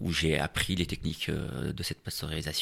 où 0.00 0.12
j'ai 0.12 0.38
appris 0.38 0.74
les 0.74 0.86
techniques 0.86 1.30
de 1.30 1.82
cette 1.82 2.02
pasteurisation. 2.02 2.55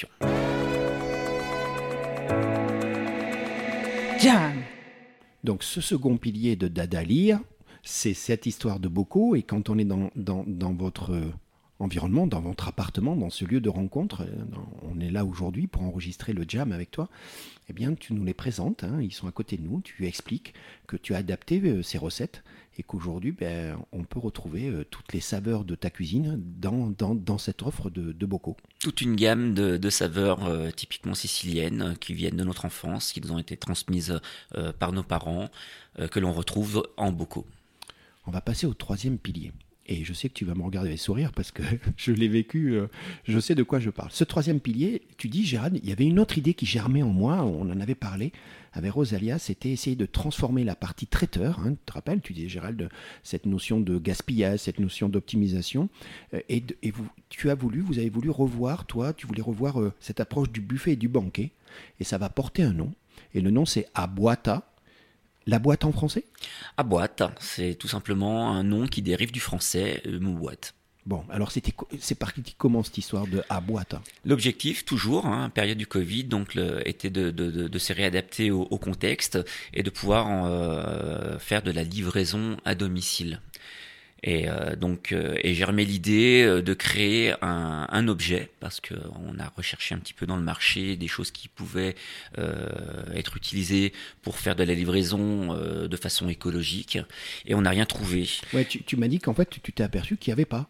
Donc 5.45 5.63
ce 5.63 5.81
second 5.81 6.17
pilier 6.17 6.57
de 6.57 6.69
Dadalir, 6.69 7.39
c'est 7.83 8.15
cette 8.15 8.47
histoire 8.47 8.81
de 8.81 8.89
Boko, 8.89 9.37
et 9.37 9.43
quand 9.43 9.69
on 9.69 9.77
est 9.77 9.85
dans, 9.85 10.11
dans, 10.17 10.73
votre 10.73 11.13
environnement, 11.79 12.27
dans 12.27 12.41
votre 12.41 12.69
appartement, 12.69 13.15
dans 13.15 13.29
ce 13.29 13.45
lieu 13.45 13.61
de 13.61 13.69
rencontre, 13.69 14.23
euh, 14.23 14.45
on 14.91 15.01
est 15.01 15.11
là 15.11 15.27
aujourd'hui 15.27 15.67
pour 15.67 15.83
enregistrer 15.83 16.33
le 16.33 16.47
jam 16.49 16.73
avec 16.73 16.91
toi, 16.91 17.11
eh 17.69 17.75
bien 17.75 17.95
tu 17.95 18.15
nous 18.15 18.25
les 18.25 18.33
présentes, 18.33 18.85
hein, 18.85 19.01
ils 19.03 19.13
sont 19.13 19.29
à 19.29 19.33
côté 19.33 19.59
de 19.59 19.63
nous, 19.63 19.83
tu 19.83 20.07
expliques 20.07 20.55
que 20.87 20.97
tu 20.97 21.15
as 21.15 21.19
adapté 21.19 21.83
ces 21.83 21.99
recettes 21.99 22.43
et 22.77 22.83
qu'aujourd'hui, 22.83 23.33
ben, 23.33 23.79
on 23.93 24.05
peut 24.05 24.19
retrouver 24.19 24.69
euh, 24.69 24.85
toutes 24.85 25.13
les 25.13 25.21
saveurs 25.21 25.65
de 25.65 25.75
ta 25.75 25.91
cuisine 25.91 26.41
dans, 26.59 26.93
dans, 26.99 27.15
dans 27.15 27.39
cette 27.39 27.63
offre 27.63 27.91
de, 27.91 28.13
de, 28.13 28.27
bocaux. 28.27 28.57
Toute 28.81 29.01
une 29.01 29.17
gamme 29.17 29.55
de, 29.55 29.77
de 29.77 29.91
saveurs 29.91 30.45
euh, 30.45 30.71
typiquement 30.71 31.15
siciliennes 31.15 31.83
euh, 31.83 31.95
qui 31.95 32.15
viennent 32.15 32.37
de 32.37 32.45
notre 32.45 32.65
enfance, 32.65 33.13
qui 33.13 33.21
nous 33.21 33.33
ont 33.33 33.39
été 33.39 33.57
transmises 33.57 34.21
par 34.79 34.93
nos 34.93 35.03
parents, 35.03 35.49
que 36.11 36.21
l'on 36.21 36.33
retrouve 36.33 36.87
en 36.97 37.13
bocaux. 37.13 37.47
On 38.27 38.31
va 38.31 38.41
passer 38.41 38.67
au 38.67 38.75
troisième 38.75 39.19
pilier. 39.19 39.53
Et 39.87 40.05
je 40.05 40.13
sais 40.13 40.29
que 40.29 40.35
tu 40.35 40.45
vas 40.45 40.55
me 40.55 40.63
regarder 40.63 40.89
avec 40.89 41.01
sourire 41.01 41.33
parce 41.33 41.51
que 41.51 41.63
je 41.97 42.13
l'ai 42.13 42.29
vécu, 42.29 42.79
je 43.25 43.39
sais 43.39 43.55
de 43.55 43.63
quoi 43.63 43.81
je 43.81 43.91
parle. 43.91 44.11
Ce 44.13 44.25
troisième 44.25 44.61
pilier, 44.61 45.03
tu 45.19 45.29
dis, 45.29 45.45
Gérald, 45.45 45.79
il 45.83 45.89
y 45.89 45.93
avait 45.93 46.07
une 46.07 46.19
autre 46.19 46.39
idée 46.39 46.55
qui 46.55 46.67
germait 46.67 47.03
en 47.03 47.11
moi, 47.11 47.43
on 47.45 47.71
en 47.71 47.81
avait 47.81 47.95
parlé, 47.95 48.33
avec 48.75 48.93
Rosalia, 48.93 49.39
c'était 49.39 49.71
essayer 49.71 49.95
de 49.95 50.05
transformer 50.05 50.65
la 50.65 50.75
partie 50.75 51.07
traiteur. 51.07 51.61
Hein, 51.61 51.71
tu 51.71 51.85
te 51.87 51.93
rappelles, 51.93 52.21
tu 52.21 52.33
disais 52.33 52.49
Gérald, 52.49 52.89
cette 53.23 53.47
notion 53.47 53.81
de 53.81 53.99
gaspillage, 53.99 54.59
cette 54.61 54.81
notion 54.81 55.09
d'optimisation. 55.09 55.89
Euh, 56.35 56.41
et, 56.49 56.63
tu 57.29 57.51
as 57.51 57.55
voulu, 57.55 57.81
vous 57.81 57.99
avez 57.99 58.11
voulu 58.11 58.31
revoir, 58.31 58.85
toi, 58.87 59.13
tu 59.13 59.27
voulais 59.27 59.43
revoir 59.43 59.81
euh, 59.81 59.93
cette 60.01 60.19
approche 60.19 60.51
du 60.51 60.61
buffet 60.61 60.93
et 60.93 60.97
du 60.97 61.09
banquet. 61.09 61.53
Et 62.01 62.05
ça 62.05 62.19
va 62.19 62.29
porter 62.29 62.65
un 62.65 62.73
nom. 62.73 62.93
Et 63.33 63.41
le 63.41 63.51
nom, 63.51 63.65
c'est 63.65 63.87
Aboita. 63.95 64.69
La 65.47 65.59
boîte 65.59 65.85
en 65.85 65.93
français? 65.93 66.25
Aboite, 66.77 67.23
c'est 67.39 67.75
tout 67.75 67.89
simplement 67.89 68.51
un 68.53 68.63
nom 68.63 68.87
qui 68.87 69.03
dérive 69.03 69.31
du 69.31 69.41
français, 69.41 70.03
euh, 70.07 70.19
boîte. 70.19 70.75
Bon, 71.07 71.23
alors 71.29 71.53
c'était 71.53 71.75
c'est 72.01 72.15
par 72.15 72.33
qui 72.33 72.55
commence 72.55 72.87
cette 72.87 72.97
histoire 72.97 73.27
de 73.27 73.43
à 73.51 73.61
boîte? 73.61 73.95
L'objectif, 74.25 74.87
toujours, 74.87 75.27
hein, 75.27 75.51
période 75.51 75.77
du 75.77 75.87
Covid, 75.87 76.25
donc 76.25 76.57
était 76.87 77.11
de, 77.11 77.31
de, 77.31 77.51
de, 77.51 77.69
de, 77.69 77.79
se 77.79 77.93
réadapter 77.93 78.51
au, 78.51 78.63
au, 78.63 78.79
contexte 78.79 79.39
et 79.75 79.83
de 79.83 79.91
pouvoir 79.91 80.47
euh, 80.47 81.39
faire 81.39 81.63
de 81.63 81.71
la 81.71 81.83
livraison 81.83 82.57
à 82.65 82.75
domicile. 82.75 83.43
Et 84.27 84.49
euh, 84.49 84.75
donc, 84.75 85.13
euh, 85.13 85.37
et 85.43 85.55
j'ai 85.55 85.65
remis 85.65 85.85
l'idée 85.85 86.43
euh, 86.47 86.63
de 86.63 86.73
créer 86.73 87.35
un, 87.43 87.87
un 87.91 88.09
objet 88.09 88.51
parce 88.59 88.81
que 88.81 88.95
on 89.27 89.39
a 89.39 89.53
recherché 89.55 89.95
un 89.95 89.99
petit 89.99 90.15
peu 90.15 90.25
dans 90.25 90.37
le 90.37 90.43
marché 90.43 90.97
des 90.97 91.09
choses 91.09 91.31
qui 91.31 91.49
pouvaient 91.49 91.95
euh, 92.39 92.67
être 93.15 93.37
utilisées 93.37 93.93
pour 94.23 94.39
faire 94.39 94.57
de 94.57 94.65
la 94.65 94.73
livraison 94.73 95.55
de 95.55 95.97
façon 95.97 96.29
écologique, 96.31 96.99
et 97.45 97.55
on 97.55 97.61
n'a 97.61 97.71
rien 97.71 97.85
trouvé. 97.85 98.27
Ouais, 98.55 98.65
tu, 98.65 98.83
tu 98.83 98.97
m'as 98.97 99.09
dit 99.09 99.19
qu'en 99.19 99.35
fait, 99.35 99.51
tu 99.51 99.73
t'es 99.73 99.83
aperçu 99.83 100.17
qu'il 100.17 100.31
n'y 100.31 100.33
avait 100.33 100.47
pas. 100.47 100.69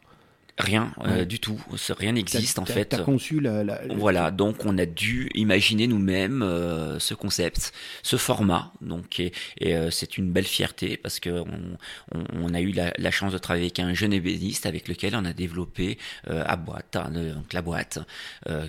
Rien 0.56 0.92
euh, 1.04 1.24
du 1.24 1.40
tout, 1.40 1.60
rien 1.98 2.12
n'existe 2.12 2.60
en 2.60 2.64
fait. 2.64 2.84
T'as 2.84 2.98
conçu 2.98 3.40
la, 3.40 3.64
Voilà, 3.90 4.30
donc 4.30 4.64
on 4.64 4.78
a 4.78 4.86
dû 4.86 5.28
imaginer 5.34 5.88
nous-mêmes 5.88 6.42
euh, 6.42 7.00
ce 7.00 7.14
concept, 7.14 7.72
ce 8.04 8.16
format. 8.16 8.72
Donc 8.80 9.18
et, 9.18 9.32
euh, 9.64 9.90
c'est 9.90 10.16
une 10.16 10.30
belle 10.30 10.44
fierté 10.44 10.96
parce 10.96 11.18
que 11.18 11.30
on, 11.30 11.76
on, 12.34 12.54
a 12.54 12.60
eu 12.60 12.70
la, 12.70 12.92
la, 12.98 13.10
chance 13.10 13.32
de 13.32 13.38
travailler 13.38 13.64
avec 13.64 13.80
un 13.80 13.94
jeune 13.94 14.12
ébéniste 14.12 14.64
avec 14.66 14.86
lequel 14.86 15.16
on 15.16 15.24
a 15.24 15.32
développé 15.32 15.98
à 16.28 16.54
boîte, 16.54 16.94
hein, 16.94 17.10
donc 17.10 17.52
la 17.52 17.62
boîte, 17.62 17.98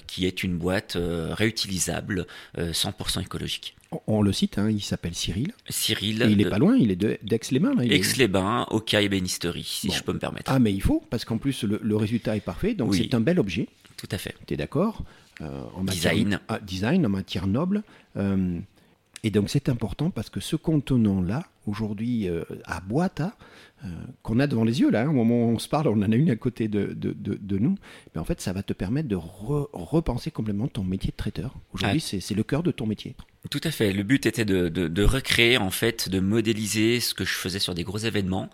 qui 0.07 0.25
est 0.25 0.41
une 0.41 0.57
boîte 0.57 0.97
réutilisable, 0.97 2.25
100% 2.57 3.21
écologique. 3.21 3.75
On 4.07 4.21
le 4.21 4.31
cite, 4.31 4.57
hein, 4.57 4.69
il 4.69 4.81
s'appelle 4.81 5.15
Cyril. 5.15 5.53
Cyril. 5.69 6.21
Et 6.23 6.31
il 6.31 6.41
est 6.41 6.49
pas 6.49 6.59
loin, 6.59 6.75
il 6.75 6.91
est 6.91 6.95
d'Aix-les-Bains. 6.95 7.77
Aix-les-Bains, 7.79 8.67
au 8.71 8.83
et 8.93 9.09
Bénisterie, 9.09 9.63
si 9.63 9.91
je 9.91 10.03
peux 10.03 10.13
me 10.13 10.19
permettre. 10.19 10.51
Ah, 10.51 10.59
mais 10.59 10.73
il 10.73 10.81
faut, 10.81 11.03
parce 11.09 11.25
qu'en 11.25 11.37
plus, 11.37 11.63
le, 11.63 11.95
résultat 11.95 12.35
est 12.35 12.41
parfait, 12.41 12.73
donc 12.73 12.95
c'est 12.95 13.13
un 13.13 13.21
bel 13.21 13.39
objet. 13.39 13.67
Tout 13.97 14.09
à 14.11 14.17
fait. 14.17 14.35
Tu 14.45 14.53
es 14.53 14.57
d'accord? 14.57 15.03
Euh, 15.41 15.63
Design. 15.83 16.39
Ah, 16.47 16.59
design, 16.59 17.05
en 17.05 17.09
matière 17.09 17.47
noble. 17.47 17.83
Euh, 18.17 18.59
Et 19.23 19.31
donc 19.31 19.49
c'est 19.49 19.69
important 19.69 20.11
parce 20.11 20.29
que 20.29 20.39
ce 20.39 20.55
contenant-là, 20.55 21.47
aujourd'hui 21.65 22.29
euh, 22.29 22.43
à 22.65 22.79
Boita, 22.79 23.35
euh, 23.83 23.87
qu'on 24.21 24.39
a 24.39 24.45
devant 24.45 24.63
les 24.63 24.81
yeux, 24.81 24.91
là, 24.91 25.01
hein, 25.01 25.09
au 25.09 25.13
moment 25.13 25.47
où 25.47 25.49
on 25.49 25.57
se 25.57 25.67
parle, 25.67 25.87
on 25.87 25.97
en 26.03 26.11
a 26.11 26.15
une 26.15 26.29
à 26.29 26.35
côté 26.35 26.67
de, 26.67 26.93
de, 26.93 27.13
de, 27.13 27.57
nous, 27.57 27.75
mais 28.13 28.21
en 28.21 28.23
fait 28.23 28.39
ça 28.39 28.53
va 28.53 28.61
te 28.61 28.73
permettre 28.73 29.07
de 29.07 29.15
repenser 29.15 30.29
complètement 30.29 30.67
ton 30.67 30.83
métier 30.83 31.09
de 31.09 31.15
traiteur. 31.15 31.55
Aujourd'hui 31.73 32.03
ah. 32.05 32.17
c'est 32.21 32.35
le 32.35 32.43
cœur 32.43 32.61
de 32.61 32.69
ton 32.69 32.85
métier. 32.85 33.15
Tout 33.51 33.61
à 33.63 33.71
fait. 33.71 33.93
Le 33.93 34.03
but 34.03 34.25
était 34.25 34.45
de, 34.45 35.03
recréer, 35.03 35.57
en 35.57 35.69
fait, 35.69 36.09
de 36.09 36.19
modéliser 36.19 36.99
ce 36.99 37.13
que 37.13 37.25
je 37.25 37.33
faisais 37.33 37.59
sur 37.59 37.73
des 37.73 37.83
gros 37.83 37.97
événements 37.97 38.49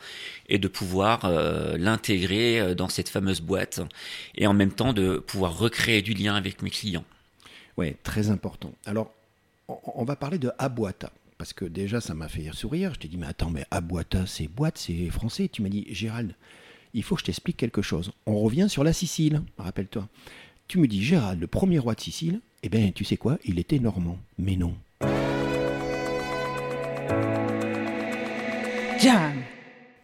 et 0.50 0.60
de 0.60 0.68
pouvoir 0.68 1.26
euh, 1.26 1.78
l'intégrer 1.78 2.76
dans 2.76 2.90
cette 2.90 3.10
fameuse 3.10 3.42
boîte 3.42 3.82
et 4.36 4.48
en 4.48 4.54
même 4.54 4.72
temps 4.72 4.94
de 4.94 5.18
pouvoir 5.18 5.58
recréer 5.58 6.02
du 6.02 6.14
lien 6.14 6.36
avec 6.36 6.62
mes 6.62 6.70
clients. 6.70 7.06
Oui, 7.78 7.96
très 8.04 8.30
important. 8.30 8.74
Alors, 8.86 9.14
on 9.68 10.04
va 10.04 10.16
parler 10.16 10.38
de 10.38 10.52
Aboita. 10.58 11.12
Parce 11.42 11.54
que 11.54 11.66
déjà, 11.66 12.02
ça 12.02 12.14
m'a 12.14 12.28
fait 12.28 12.48
sourire. 12.54 12.94
Je 12.94 13.00
t'ai 13.00 13.08
dit, 13.08 13.18
mais 13.18 13.26
attends, 13.26 13.50
mais 13.50 13.66
Aboita, 13.72 14.28
c'est 14.28 14.48
boîte, 14.48 14.78
c'est 14.78 15.10
français. 15.10 15.50
Tu 15.52 15.64
m'as 15.64 15.70
dit, 15.70 15.88
Gérald, 15.90 16.36
il 16.94 17.02
faut 17.02 17.16
que 17.16 17.22
je 17.22 17.26
t'explique 17.26 17.58
quelque 17.58 17.82
chose. 17.82 18.12
On 18.28 18.40
revient 18.40 18.68
sur 18.70 18.84
la 18.84 18.94
Sicile, 18.94 19.42
rappelle-toi. 19.58 20.08
Tu 20.72 20.80
me 20.80 20.88
dis, 20.88 21.04
Gérald, 21.04 21.42
le 21.42 21.48
premier 21.48 21.80
roi 21.80 21.96
de 21.96 22.00
Sicile, 22.00 22.40
eh 22.64 22.70
bien, 22.70 22.92
tu 22.96 23.04
sais 23.04 23.18
quoi 23.18 23.38
Il 23.44 23.60
était 23.60 23.78
normand. 23.78 24.18
Mais 24.38 24.56
non. 24.56 24.74
Jam 28.98 29.34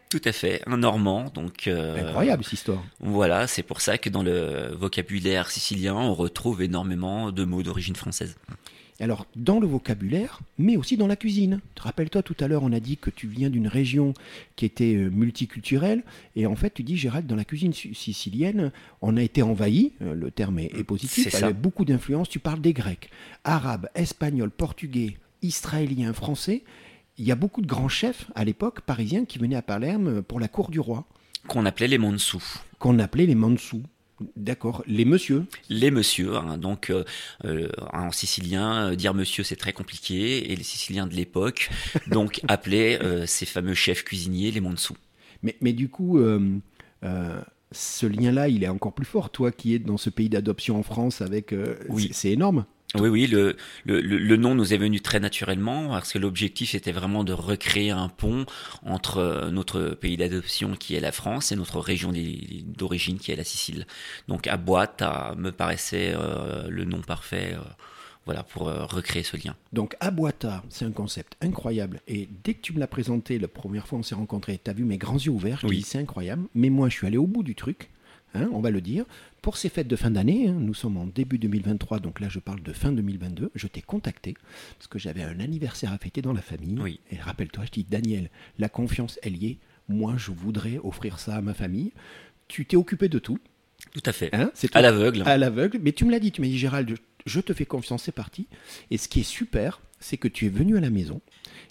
tout 0.10 0.22
à 0.24 0.32
fait, 0.32 0.62
un 0.66 0.78
Normand. 0.78 1.30
Donc 1.34 1.68
euh, 1.68 2.08
incroyable 2.08 2.44
cette 2.44 2.54
histoire. 2.54 2.82
Voilà, 3.02 3.46
c'est 3.46 3.64
pour 3.64 3.82
ça 3.82 3.98
que 3.98 4.10
dans 4.10 4.24
le 4.24 4.74
vocabulaire 4.74 5.52
sicilien, 5.52 5.96
on 5.96 6.14
retrouve 6.14 6.62
énormément 6.62 7.32
de 7.34 7.44
mots 7.44 7.62
d'origine 7.62 7.96
française. 7.96 8.38
Alors, 9.00 9.28
dans 9.36 9.60
le 9.60 9.68
vocabulaire, 9.68 10.40
mais 10.58 10.76
aussi 10.76 10.98
dans 10.98 11.06
la 11.06 11.16
cuisine. 11.16 11.62
Rappelle-toi, 11.78 12.24
tout 12.24 12.36
à 12.40 12.48
l'heure, 12.48 12.64
on 12.64 12.72
a 12.72 12.80
dit 12.80 12.98
que 12.98 13.12
tu 13.12 13.28
viens 13.28 13.52
d'une 13.52 13.68
région 13.68 14.16
qui 14.56 14.66
était 14.66 14.96
euh, 14.96 15.10
multiculturelle. 15.12 16.04
Et 16.36 16.48
en 16.48 16.56
fait, 16.56 16.74
tu 16.74 16.84
dis, 16.84 16.98
Gérald, 16.98 17.28
dans 17.28 17.36
la 17.36 17.46
cuisine 17.46 17.74
sicilienne, 17.74 18.72
on 19.02 19.16
a 19.16 19.22
été 19.22 19.44
envahi, 19.44 19.94
euh, 20.02 20.16
le 20.16 20.32
terme 20.32 20.58
est, 20.58 20.84
positif, 20.84 21.32
il 21.32 21.40
y 21.40 21.44
a 21.44 21.54
beaucoup 21.54 21.86
d'influence. 21.86 22.28
Tu 22.28 22.40
parles 22.40 22.60
des 22.60 22.74
Grecs, 22.74 23.12
Arabes, 23.44 23.88
Espagnols, 23.94 24.50
Portugais, 24.50 25.18
Israéliens, 25.44 26.14
Français. 26.14 26.64
Il 27.20 27.26
y 27.26 27.32
a 27.32 27.36
beaucoup 27.36 27.62
de 27.62 27.68
grands 27.68 27.90
chefs 27.90 28.32
à 28.34 28.46
l'époque 28.46 28.82
parisiens 28.82 29.26
qui 29.26 29.38
venaient 29.38 29.56
à 29.56 29.62
Palerme 29.62 30.24
pour 30.24 30.40
la 30.40 30.48
cour 30.48 30.72
du 30.72 30.80
roi. 30.80 31.06
Qu'on 31.48 31.66
appelait 31.66 31.88
les 31.88 31.98
Mansous. 32.00 32.62
Qu'on 32.80 32.98
appelait 32.98 33.28
les 33.28 33.36
Mansous. 33.36 33.84
D'accord. 34.36 34.84
Les 34.88 35.06
monsieur 35.06 35.46
Les 35.70 35.92
monsieur. 35.92 36.36
Hein. 36.36 36.58
donc, 36.58 36.90
euh, 36.90 37.04
euh, 37.46 37.70
en 37.94 38.12
sicilien, 38.12 38.92
euh, 38.92 38.96
dire 38.96 39.14
monsieur, 39.14 39.44
c'est 39.44 39.56
très 39.56 39.74
compliqué. 39.74 40.52
Et 40.52 40.56
les 40.56 40.64
Siciliens 40.64 41.08
de 41.08 41.14
l'époque, 41.14 41.70
donc, 42.08 42.42
appelaient 42.48 43.00
ces 43.28 43.46
fameux 43.46 43.74
chefs 43.76 44.04
cuisiniers 44.04 44.52
les 44.52 44.62
Monsou. 44.62 44.96
Mais, 45.44 45.56
mais 45.62 45.74
du 45.74 45.90
coup, 45.90 46.20
ce 47.72 48.06
lien-là, 48.06 48.48
il 48.48 48.64
est 48.64 48.70
encore 48.70 48.94
plus 48.94 49.06
fort. 49.06 49.30
Toi 49.30 49.52
qui 49.52 49.76
es 49.76 49.80
dans 49.80 49.98
ce 49.98 50.10
pays 50.10 50.30
d'adoption 50.30 50.78
en 50.78 50.84
France, 50.84 51.22
avec, 51.22 51.54
oui. 51.90 52.10
c'est 52.12 52.32
énorme. 52.32 52.66
Oui, 52.96 53.10
oui, 53.10 53.28
le, 53.28 53.58
le, 53.84 54.00
le, 54.00 54.38
nom 54.38 54.56
nous 54.56 54.74
est 54.74 54.78
venu 54.78 55.02
très 55.02 55.20
naturellement 55.20 55.90
parce 55.90 56.14
que 56.14 56.20
l'objectif 56.20 56.74
était 56.74 56.94
vraiment 56.94 57.26
de 57.26 57.34
recréer 57.34 57.92
un 57.92 58.08
pont 58.08 58.46
entre 58.86 59.18
euh, 59.18 59.52
notre 59.52 59.90
pays 59.90 60.16
d'adoption 60.16 60.74
qui 60.74 60.96
est 60.96 61.02
la 61.02 61.12
France 61.12 61.52
et 61.52 61.58
notre 61.58 61.82
région 61.82 62.14
d'origine 62.66 63.20
qui 63.20 63.34
est 63.34 63.36
la 63.36 63.44
Sicile. 63.44 63.86
Donc 64.30 64.48
à 64.48 64.56
boîte, 64.56 65.04
me 65.36 65.52
paraissait 65.52 66.14
euh, 66.16 66.70
le 66.70 66.86
nom 66.86 67.02
parfait. 67.02 67.56
Euh, 67.56 67.64
voilà, 68.26 68.44
pour 68.44 68.64
recréer 68.64 69.24
ce 69.24 69.38
lien. 69.38 69.56
Donc 69.72 69.96
Aboita, 70.02 70.62
c'est 70.68 70.84
un 70.84 70.92
concept 70.92 71.38
incroyable. 71.40 72.02
Et 72.10 72.28
dès 72.44 72.56
que 72.56 72.60
tu 72.60 72.74
me 72.74 72.80
l'as 72.80 72.88
présenté, 72.88 73.40
la 73.40 73.48
première 73.48 73.88
fois 73.88 74.00
on 74.00 74.04
s'est 74.04 74.16
rencontrés, 74.16 74.60
tu 74.62 74.70
as 74.70 74.74
vu 74.74 74.84
mes 74.84 74.98
grands 74.98 75.16
yeux 75.16 75.32
ouverts, 75.32 75.62
oui. 75.64 75.82
c'est 75.82 76.00
incroyable. 76.00 76.44
Mais 76.54 76.70
moi, 76.70 76.90
je 76.90 76.96
suis 76.96 77.08
allé 77.08 77.16
au 77.16 77.26
bout 77.26 77.42
du 77.42 77.56
truc. 77.56 77.90
Hein, 78.34 78.50
on 78.52 78.60
va 78.60 78.70
le 78.72 78.82
dire. 78.82 79.06
Pour 79.48 79.56
ces 79.56 79.70
fêtes 79.70 79.88
de 79.88 79.96
fin 79.96 80.12
d'année, 80.12 80.50
hein, 80.50 80.58
nous 80.60 80.74
sommes 80.74 80.98
en 80.98 81.06
début 81.06 81.38
2023, 81.38 82.00
donc 82.00 82.20
là 82.20 82.28
je 82.28 82.40
parle 82.40 82.62
de 82.62 82.74
fin 82.74 82.92
2022, 82.92 83.52
je 83.56 83.68
t'ai 83.68 83.82
contacté 83.82 84.34
parce 84.78 84.88
que 84.88 85.00
j'avais 85.00 85.24
un 85.24 85.40
anniversaire 85.40 85.94
à 85.94 85.98
fêter 85.98 86.22
dans 86.22 86.34
la 86.34 86.42
famille. 86.42 86.78
Oui. 86.78 87.00
Et 87.12 87.16
rappelle-toi, 87.16 87.64
je 87.64 87.72
dis 87.72 87.86
Daniel, 87.86 88.30
la 88.60 88.68
confiance, 88.68 89.18
elle 89.24 89.42
y 89.42 89.46
est. 89.46 89.58
Moi, 89.88 90.16
je 90.18 90.32
voudrais 90.32 90.82
offrir 90.84 91.18
ça 91.18 91.38
à 91.38 91.42
ma 91.42 91.54
famille. 91.54 91.94
Tu 92.50 92.66
t'es 92.66 92.76
occupé 92.76 93.08
de 93.08 93.20
tout. 93.20 93.40
Tout 93.94 94.04
à 94.06 94.12
fait. 94.12 94.36
Hein, 94.36 94.52
c'est 94.54 94.76
à 94.76 94.82
l'aveugle. 94.82 95.24
À 95.26 95.38
l'aveugle. 95.38 95.80
Mais 95.82 95.94
tu 95.94 96.04
me 96.04 96.12
l'as 96.12 96.20
dit, 96.20 96.34
tu 96.34 96.42
m'as 96.42 96.48
dit 96.48 96.58
Gérald, 96.58 96.98
je 97.26 97.40
te 97.40 97.54
fais 97.54 97.66
confiance, 97.66 98.04
c'est 98.04 98.12
parti. 98.12 98.48
Et 98.92 98.98
ce 98.98 99.08
qui 99.08 99.22
est 99.22 99.24
super, 99.24 99.80
c'est 100.02 100.18
que 100.18 100.28
tu 100.28 100.48
es 100.48 100.50
venu 100.50 100.76
à 100.76 100.82
la 100.82 100.90
maison. 100.90 101.22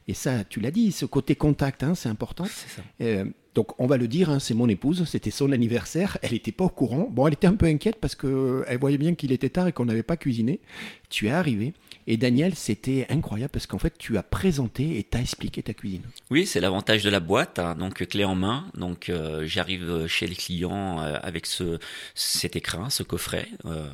Et 0.08 0.14
ça, 0.14 0.44
tu 0.44 0.60
l'as 0.60 0.70
dit, 0.70 0.92
ce 0.92 1.04
côté 1.04 1.36
contact, 1.36 1.84
c'est 1.94 2.08
important. 2.08 2.46
C'est 2.46 2.70
ça. 2.70 2.82
Euh, 3.02 3.26
donc 3.56 3.68
on 3.80 3.86
va 3.86 3.96
le 3.96 4.06
dire, 4.06 4.28
hein, 4.28 4.38
c'est 4.38 4.52
mon 4.52 4.68
épouse, 4.68 5.04
c'était 5.06 5.30
son 5.30 5.50
anniversaire, 5.50 6.18
elle 6.20 6.32
n'était 6.32 6.52
pas 6.52 6.64
au 6.64 6.68
courant. 6.68 7.08
Bon, 7.10 7.26
elle 7.26 7.32
était 7.32 7.46
un 7.46 7.54
peu 7.54 7.64
inquiète 7.64 7.96
parce 7.98 8.14
qu'elle 8.14 8.78
voyait 8.78 8.98
bien 8.98 9.14
qu'il 9.14 9.32
était 9.32 9.48
tard 9.48 9.66
et 9.66 9.72
qu'on 9.72 9.86
n'avait 9.86 10.02
pas 10.02 10.18
cuisiné. 10.18 10.60
Tu 11.08 11.28
es 11.28 11.30
arrivé 11.30 11.72
et 12.08 12.16
Daniel, 12.16 12.54
c'était 12.54 13.06
incroyable 13.10 13.50
parce 13.50 13.66
qu'en 13.66 13.78
fait 13.78 13.98
tu 13.98 14.16
as 14.16 14.22
présenté 14.22 14.98
et 14.98 15.04
tu 15.04 15.16
as 15.18 15.20
expliqué 15.20 15.62
ta 15.62 15.74
cuisine. 15.74 16.02
Oui, 16.30 16.46
c'est 16.46 16.60
l'avantage 16.60 17.02
de 17.02 17.10
la 17.10 17.18
boîte, 17.18 17.58
hein, 17.58 17.74
donc 17.74 18.06
clé 18.06 18.24
en 18.24 18.36
main. 18.36 18.70
Donc 18.76 19.08
euh, 19.08 19.44
j'arrive 19.46 20.06
chez 20.06 20.28
les 20.28 20.36
clients 20.36 21.00
euh, 21.00 21.18
avec 21.22 21.46
ce, 21.46 21.80
cet 22.14 22.54
écrin, 22.54 22.90
ce 22.90 23.02
coffret. 23.02 23.48
Euh, 23.64 23.88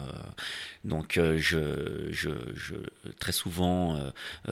donc 0.85 1.15
je, 1.17 2.09
je, 2.11 2.31
je, 2.55 2.75
très 3.19 3.33
souvent 3.33 3.99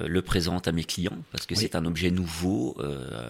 le 0.01 0.23
présente 0.23 0.69
à 0.69 0.73
mes 0.73 0.85
clients 0.85 1.19
parce 1.33 1.45
que 1.45 1.57
c'est 1.57 1.75
un 1.75 1.85
objet 1.85 2.13
nouveau 2.13 2.77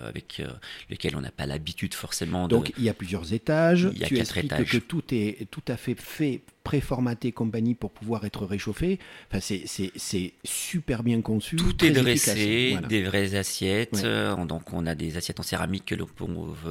avec 0.05 0.43
lequel 0.91 1.17
on 1.17 1.23
n'a 1.23 1.31
pas 1.31 1.47
l'habitude 1.47 1.95
forcément. 1.95 2.47
Donc 2.47 2.73
il 2.77 2.85
y 2.85 2.91
a 2.91 2.95
plusieurs 2.95 3.33
étages. 3.33 3.89
Il 3.93 3.99
y 3.99 4.05
a 4.05 4.07
tu 4.07 4.17
quatre 4.17 4.37
étages. 4.37 4.71
que 4.71 4.77
tout 4.77 5.03
est 5.13 5.51
tout 5.51 5.63
à 5.67 5.79
fait 5.79 5.99
fait 5.99 6.43
préformaté 6.65 7.33
compagnie 7.33 7.75
pour 7.75 7.91
pouvoir 7.91 8.25
être 8.25 8.45
réchauffé. 8.45 8.99
Enfin, 9.31 9.41
c'est 9.41 10.33
super 10.45 11.03
bien 11.03 11.21
conçu. 11.23 11.57
Tout 11.57 11.85
est 11.85 11.91
dressé, 11.91 12.79
des 12.89 13.03
vraies 13.03 13.35
assiettes. 13.35 14.03
Euh, 14.05 14.37
donc 14.45 14.73
on 14.73 14.87
a 14.87 14.95
des 14.95 15.17
assiettes 15.17 15.41
en 15.41 15.45
céramique 15.45 15.87
que 15.87 15.95
l'on 15.95 16.07
peut 16.07 16.27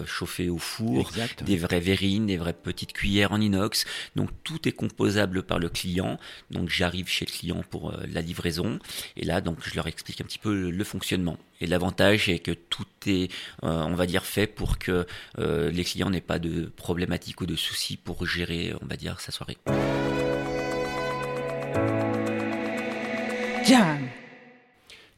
chauffer 0.05 0.49
au 0.49 0.57
four, 0.57 1.11
des 1.45 1.57
vraies 1.57 1.79
verrines, 1.79 2.27
des 2.27 2.37
vraies 2.37 2.53
petites 2.53 2.93
cuillères 2.93 3.31
en 3.31 3.41
inox. 3.41 3.85
Donc 4.15 4.29
tout 4.43 4.67
est 4.67 4.73
composable 4.73 5.43
par 5.43 5.59
le 5.59 5.69
client. 5.69 6.19
Donc 6.51 6.69
j'arrive 6.69 7.07
chez 7.07 7.25
le 7.25 7.31
client 7.31 7.63
pour 7.69 7.91
euh, 7.91 8.03
la 8.11 8.21
livraison 8.21 8.79
et 9.15 9.25
là 9.25 9.41
donc 9.41 9.57
je 9.61 9.75
leur 9.75 9.87
explique 9.87 10.21
un 10.21 10.25
petit 10.25 10.39
peu 10.39 10.69
le 10.69 10.83
fonctionnement. 10.83 11.37
Et 11.61 11.67
l'avantage 11.67 12.29
est 12.29 12.39
que 12.39 12.51
tout 12.51 12.85
est, 13.05 13.31
euh, 13.63 13.83
on 13.83 13.95
va 13.95 14.05
dire, 14.05 14.25
fait 14.25 14.47
pour 14.47 14.77
que 14.77 15.05
les 15.37 15.83
clients 15.83 16.09
n'aient 16.09 16.21
pas 16.21 16.39
de 16.39 16.71
problématiques 16.75 17.41
ou 17.41 17.45
de 17.45 17.55
soucis 17.55 17.97
pour 17.97 18.25
gérer, 18.25 18.73
on 18.81 18.85
va 18.85 18.95
dire, 18.95 19.19
sa 19.19 19.31
soirée. 19.31 19.57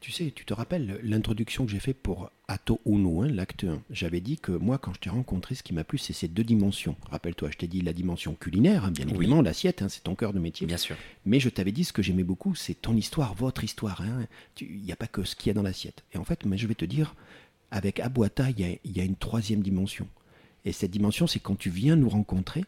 Tu 0.01 0.11
sais, 0.11 0.31
tu 0.35 0.45
te 0.45 0.53
rappelles 0.55 0.99
l'introduction 1.03 1.63
que 1.63 1.71
j'ai 1.71 1.79
faite 1.79 1.99
pour 2.01 2.31
Ato 2.47 2.81
Uno, 2.87 3.21
hein, 3.21 3.27
l'acte 3.27 3.65
1. 3.65 3.83
J'avais 3.91 4.19
dit 4.19 4.39
que 4.39 4.51
moi, 4.51 4.79
quand 4.79 4.95
je 4.95 4.99
t'ai 4.99 5.11
rencontré, 5.11 5.53
ce 5.53 5.61
qui 5.61 5.75
m'a 5.75 5.83
plu, 5.83 5.99
c'est 5.99 6.11
ces 6.11 6.27
deux 6.27 6.43
dimensions. 6.43 6.95
Rappelle-toi, 7.11 7.51
je 7.51 7.57
t'ai 7.57 7.67
dit 7.67 7.81
la 7.81 7.93
dimension 7.93 8.33
culinaire, 8.33 8.83
hein, 8.83 8.91
bien 8.91 9.07
évidemment, 9.07 9.43
l'assiette, 9.43 9.83
hein, 9.83 9.89
c'est 9.89 10.03
ton 10.03 10.15
cœur 10.15 10.33
de 10.33 10.39
métier. 10.39 10.65
Bien 10.65 10.77
sûr. 10.77 10.95
Mais 11.23 11.39
je 11.39 11.49
t'avais 11.49 11.71
dit 11.71 11.83
ce 11.83 11.93
que 11.93 12.01
j'aimais 12.01 12.23
beaucoup, 12.23 12.55
c'est 12.55 12.73
ton 12.73 12.97
histoire, 12.97 13.35
votre 13.35 13.63
histoire. 13.63 14.01
Il 14.59 14.81
n'y 14.81 14.91
a 14.91 14.95
pas 14.95 15.05
que 15.05 15.23
ce 15.23 15.35
qu'il 15.35 15.49
y 15.49 15.51
a 15.51 15.53
dans 15.53 15.61
l'assiette. 15.61 16.03
Et 16.13 16.17
en 16.17 16.23
fait, 16.23 16.45
mais 16.45 16.57
je 16.57 16.65
vais 16.65 16.73
te 16.73 16.85
dire, 16.85 17.13
avec 17.69 17.99
Abuata, 17.99 18.49
il 18.49 18.79
y 18.83 18.99
a 18.99 19.03
une 19.03 19.15
troisième 19.15 19.61
dimension. 19.61 20.07
Et 20.65 20.71
cette 20.71 20.91
dimension, 20.91 21.27
c'est 21.27 21.39
quand 21.39 21.55
tu 21.55 21.69
viens 21.69 21.95
nous 21.95 22.09
rencontrer, 22.09 22.65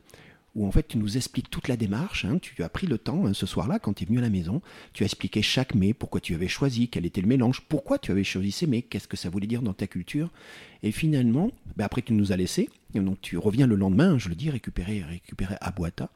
où 0.56 0.68
en 0.68 0.72
fait 0.72 0.88
tu 0.88 0.98
nous 0.98 1.18
expliques 1.18 1.50
toute 1.50 1.68
la 1.68 1.78
démarche. 1.78 2.26
Hein. 2.26 2.38
Tu 2.40 2.62
as 2.64 2.70
pris 2.70 2.88
le 2.88 2.98
temps 2.98 3.26
hein, 3.26 3.34
ce 3.34 3.46
soir-là, 3.46 3.80
quand 3.80 3.94
tu 3.94 4.04
es 4.04 4.08
venu 4.08 4.20
à 4.20 4.22
la 4.22 4.30
maison, 4.30 4.62
tu 4.94 5.04
as 5.04 5.06
expliqué 5.06 5.42
chaque 5.42 5.76
mets, 5.76 5.94
pourquoi 5.94 6.22
tu 6.22 6.36
avais 6.36 6.48
choisi, 6.48 6.88
quel 6.88 7.06
était 7.06 7.22
le 7.22 7.28
mélange, 7.28 7.62
pourquoi 7.62 7.98
tu 7.98 8.12
avais 8.12 8.24
choisi 8.24 8.52
ces 8.52 8.68
mets, 8.68 8.82
qu'est-ce 8.82 9.08
que 9.08 9.18
ça 9.18 9.30
voulait 9.30 9.48
dire 9.48 9.62
dans 9.62 9.74
ta 9.74 9.88
culture. 9.88 10.32
Et 10.84 10.92
finalement, 10.92 11.52
ben 11.76 11.86
après 11.86 12.02
tu 12.02 12.14
nous 12.14 12.32
as 12.32 12.38
laissé, 12.38 12.70
donc 12.94 13.20
tu 13.22 13.38
reviens 13.38 13.68
le 13.68 13.76
lendemain, 13.76 14.18
je 14.18 14.30
le 14.30 14.36
dis, 14.36 14.50
récupérer, 14.50 15.02
récupérer 15.02 15.56
à 15.62 15.72
Boita. 15.72 16.10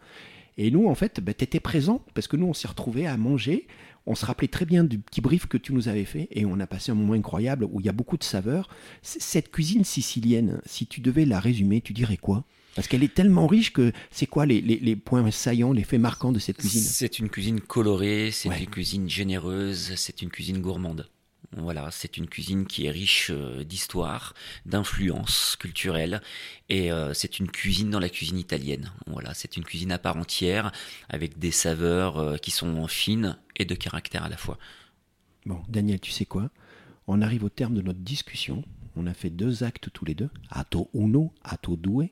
Et 0.58 0.72
nous, 0.72 0.88
en 0.88 0.96
fait, 0.96 1.20
ben, 1.20 1.36
tu 1.38 1.44
étais 1.44 1.60
présent, 1.60 2.04
parce 2.14 2.28
que 2.28 2.36
nous, 2.36 2.48
on 2.48 2.54
s'est 2.54 2.68
retrouvés 2.68 3.06
à 3.06 3.16
manger, 3.16 3.68
on 4.08 4.16
se 4.16 4.26
rappelait 4.26 4.48
très 4.48 4.66
bien 4.66 4.84
du 4.84 4.98
petit 4.98 5.22
brief 5.22 5.46
que 5.46 5.58
tu 5.58 5.74
nous 5.74 5.88
avais 5.88 6.06
fait, 6.06 6.28
et 6.32 6.46
on 6.46 6.60
a 6.60 6.68
passé 6.68 6.92
un 6.92 6.96
moment 6.96 7.14
incroyable 7.14 7.66
où 7.66 7.80
il 7.80 7.86
y 7.86 7.90
a 7.90 7.94
beaucoup 7.94 8.18
de 8.18 8.24
saveurs. 8.24 8.70
Cette 9.02 9.52
cuisine 9.52 9.84
sicilienne, 9.84 10.60
si 10.66 10.88
tu 10.88 11.02
devais 11.02 11.26
la 11.26 11.40
résumer, 11.40 11.82
tu 11.82 11.94
dirais 11.94 12.18
quoi? 12.18 12.44
Parce 12.78 12.88
qu'elle 12.88 13.02
est 13.02 13.16
tellement 13.16 13.48
riche 13.48 13.74
que 13.74 13.92
c'est 14.12 14.28
quoi 14.28 14.46
les, 14.46 14.96
points 14.96 15.32
saillants, 15.32 15.72
les 15.72 15.84
faits 15.84 16.00
marquants 16.00 16.32
de 16.32 16.38
cette 16.38 16.58
cuisine? 16.58 16.84
C'est 16.84 17.18
une 17.18 17.28
cuisine 17.28 17.60
colorée, 17.60 18.30
c'est 18.32 18.50
une 18.50 18.68
cuisine 18.68 19.10
généreuse, 19.10 19.96
c'est 19.96 20.22
une 20.22 20.30
cuisine 20.30 20.62
gourmande. 20.62 21.10
Voilà, 21.54 21.90
c'est 21.90 22.18
une 22.18 22.28
cuisine 22.28 22.68
qui 22.68 22.86
est 22.86 22.92
riche 22.92 23.32
euh, 23.34 23.64
d'histoire, 23.64 24.36
d'influence 24.68 25.56
culturelle, 25.60 26.22
et 26.70 26.92
euh, 26.92 27.16
c'est 27.16 27.40
une 27.40 27.50
cuisine 27.50 27.90
dans 27.90 28.00
la 28.00 28.10
cuisine 28.10 28.38
italienne. 28.38 28.92
Voilà, 29.08 29.34
c'est 29.34 29.58
une 29.58 29.64
cuisine 29.64 29.92
à 29.92 29.98
part 29.98 30.18
entière, 30.18 30.72
avec 31.10 31.40
des 31.40 31.52
saveurs 31.52 32.20
euh, 32.20 32.38
qui 32.38 32.52
sont 32.52 32.88
fines 32.88 33.40
et 33.56 33.66
de 33.66 33.74
caractère 33.74 34.24
à 34.24 34.30
la 34.30 34.38
fois. 34.38 34.60
Bon, 35.48 35.64
Daniel, 35.68 36.00
tu 36.00 36.12
sais 36.12 36.26
quoi? 36.26 36.52
On 37.08 37.24
arrive 37.24 37.44
au 37.44 37.50
terme 37.50 37.74
de 37.74 37.82
notre 37.82 38.02
discussion. 38.02 38.64
On 38.98 39.06
a 39.06 39.14
fait 39.14 39.30
deux 39.30 39.64
actes 39.64 39.90
tous 39.94 40.06
les 40.06 40.16
deux, 40.16 40.30
Ato 40.50 40.90
Uno, 40.94 41.32
Ato 41.44 41.76
Due. 41.76 42.12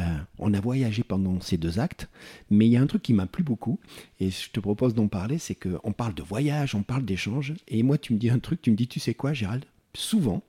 Euh, 0.00 0.02
on 0.38 0.52
a 0.52 0.60
voyagé 0.60 1.04
pendant 1.04 1.40
ces 1.40 1.56
deux 1.56 1.78
actes, 1.78 2.08
mais 2.50 2.66
il 2.66 2.72
y 2.72 2.76
a 2.76 2.82
un 2.82 2.86
truc 2.86 3.02
qui 3.02 3.12
m'a 3.12 3.26
plu 3.26 3.44
beaucoup, 3.44 3.78
et 4.18 4.30
je 4.30 4.50
te 4.50 4.58
propose 4.58 4.94
d'en 4.94 5.06
parler, 5.06 5.38
c'est 5.38 5.54
qu'on 5.54 5.92
parle 5.92 6.14
de 6.14 6.22
voyage, 6.22 6.74
on 6.74 6.82
parle 6.82 7.04
d'échange, 7.04 7.54
et 7.68 7.82
moi 7.84 7.98
tu 7.98 8.12
me 8.12 8.18
dis 8.18 8.30
un 8.30 8.40
truc, 8.40 8.60
tu 8.60 8.72
me 8.72 8.76
dis, 8.76 8.88
tu 8.88 8.98
sais 8.98 9.14
quoi 9.14 9.32
Gérald? 9.32 9.64
Souvent, 9.94 10.42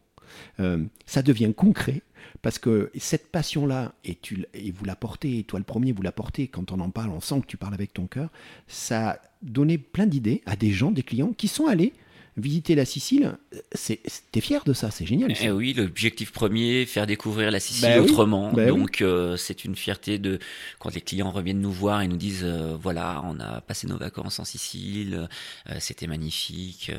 euh, 0.59 0.83
ça 1.05 1.21
devient 1.21 1.53
concret, 1.55 2.01
parce 2.41 2.57
que 2.57 2.89
cette 2.97 3.31
passion-là, 3.31 3.93
et, 4.03 4.15
tu, 4.15 4.45
et 4.55 4.71
vous 4.71 4.85
la 4.85 4.95
portez, 4.95 5.39
et 5.39 5.43
toi 5.43 5.59
le 5.59 5.65
premier, 5.65 5.91
vous 5.91 6.01
la 6.01 6.11
portez, 6.11 6.47
quand 6.47 6.71
on 6.71 6.79
en 6.79 6.89
parle, 6.89 7.11
on 7.11 7.21
sent 7.21 7.41
que 7.41 7.47
tu 7.47 7.57
parles 7.57 7.75
avec 7.75 7.93
ton 7.93 8.07
cœur, 8.07 8.31
ça 8.67 9.21
donné 9.43 9.77
plein 9.77 10.07
d'idées 10.07 10.41
à 10.47 10.55
des 10.55 10.71
gens, 10.71 10.89
des 10.89 11.03
clients, 11.03 11.33
qui 11.33 11.47
sont 11.47 11.67
allés 11.67 11.93
visiter 12.37 12.75
la 12.75 12.85
Sicile, 12.85 13.37
c'est, 13.73 14.01
t'es 14.31 14.41
fier 14.41 14.63
de 14.65 14.73
ça, 14.73 14.91
c'est 14.91 15.05
génial. 15.05 15.33
Eh 15.41 15.51
oui, 15.51 15.73
l'objectif 15.73 16.31
premier, 16.31 16.85
faire 16.85 17.07
découvrir 17.07 17.51
la 17.51 17.59
Sicile 17.59 17.89
bah 17.95 18.01
autrement. 18.01 18.51
Bah 18.51 18.65
Donc 18.65 19.01
euh, 19.01 19.37
c'est 19.37 19.65
une 19.65 19.75
fierté 19.75 20.19
de 20.19 20.39
quand 20.79 20.93
les 20.93 21.01
clients 21.01 21.31
reviennent 21.31 21.61
nous 21.61 21.71
voir 21.71 22.01
et 22.01 22.07
nous 22.07 22.17
disent 22.17 22.43
euh, 22.43 22.77
voilà, 22.81 23.21
on 23.25 23.39
a 23.39 23.61
passé 23.61 23.87
nos 23.87 23.97
vacances 23.97 24.39
en 24.39 24.45
Sicile, 24.45 25.27
euh, 25.69 25.77
c'était 25.79 26.07
magnifique, 26.07 26.91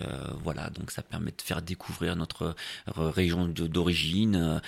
voilà. 0.43 0.71
Donc 0.71 0.91
ça 0.91 1.03
permet 1.03 1.31
de 1.31 1.43
faire 1.43 1.63
découvrir 1.63 2.17
notre 2.17 2.55
région 2.87 3.47
d'origine, 3.47 4.61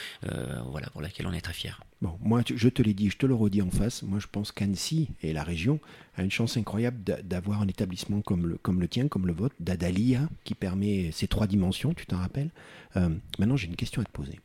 voilà, 0.71 0.89
pour 0.91 1.01
laquelle 1.01 1.27
on 1.27 1.33
est 1.33 1.41
très 1.41 1.53
fier. 1.53 1.81
Bon, 2.01 2.17
moi, 2.21 2.43
je 2.47 2.69
te 2.69 2.81
l'ai 2.81 2.95
dit, 2.95 3.11
je 3.11 3.17
te 3.17 3.27
le 3.27 3.35
redis 3.35 3.61
en 3.61 3.71
face. 3.71 4.05
Moi, 4.05 4.21
je 4.21 4.29
pense 4.31 4.53
qu'Annecy 4.53 5.09
et 5.21 5.33
la 5.33 5.43
région 5.43 5.81
a 6.17 6.23
une 6.23 6.31
chance 6.31 6.57
incroyable 6.57 6.99
d'avoir 7.25 7.61
un 7.61 7.67
établissement 7.67 8.21
comme 8.21 8.47
le, 8.47 8.57
comme 8.57 8.81
le 8.81 8.87
tien, 8.87 9.09
comme 9.09 9.27
le 9.27 9.33
vôtre, 9.33 9.57
d'Adalia, 9.59 10.29
qui 10.45 10.55
permet 10.59 11.11
ces 11.13 11.29
trois 11.29 11.47
dimensions, 11.47 11.95
tu 11.95 12.07
t'en 12.07 12.19
rappelles. 12.19 12.51
Euh, 12.97 13.09
maintenant, 13.39 13.57
j'ai 13.57 13.67
une 13.67 13.77
question 13.77 14.03
à 14.03 14.05
te 14.05 14.11
poser. 14.11 14.41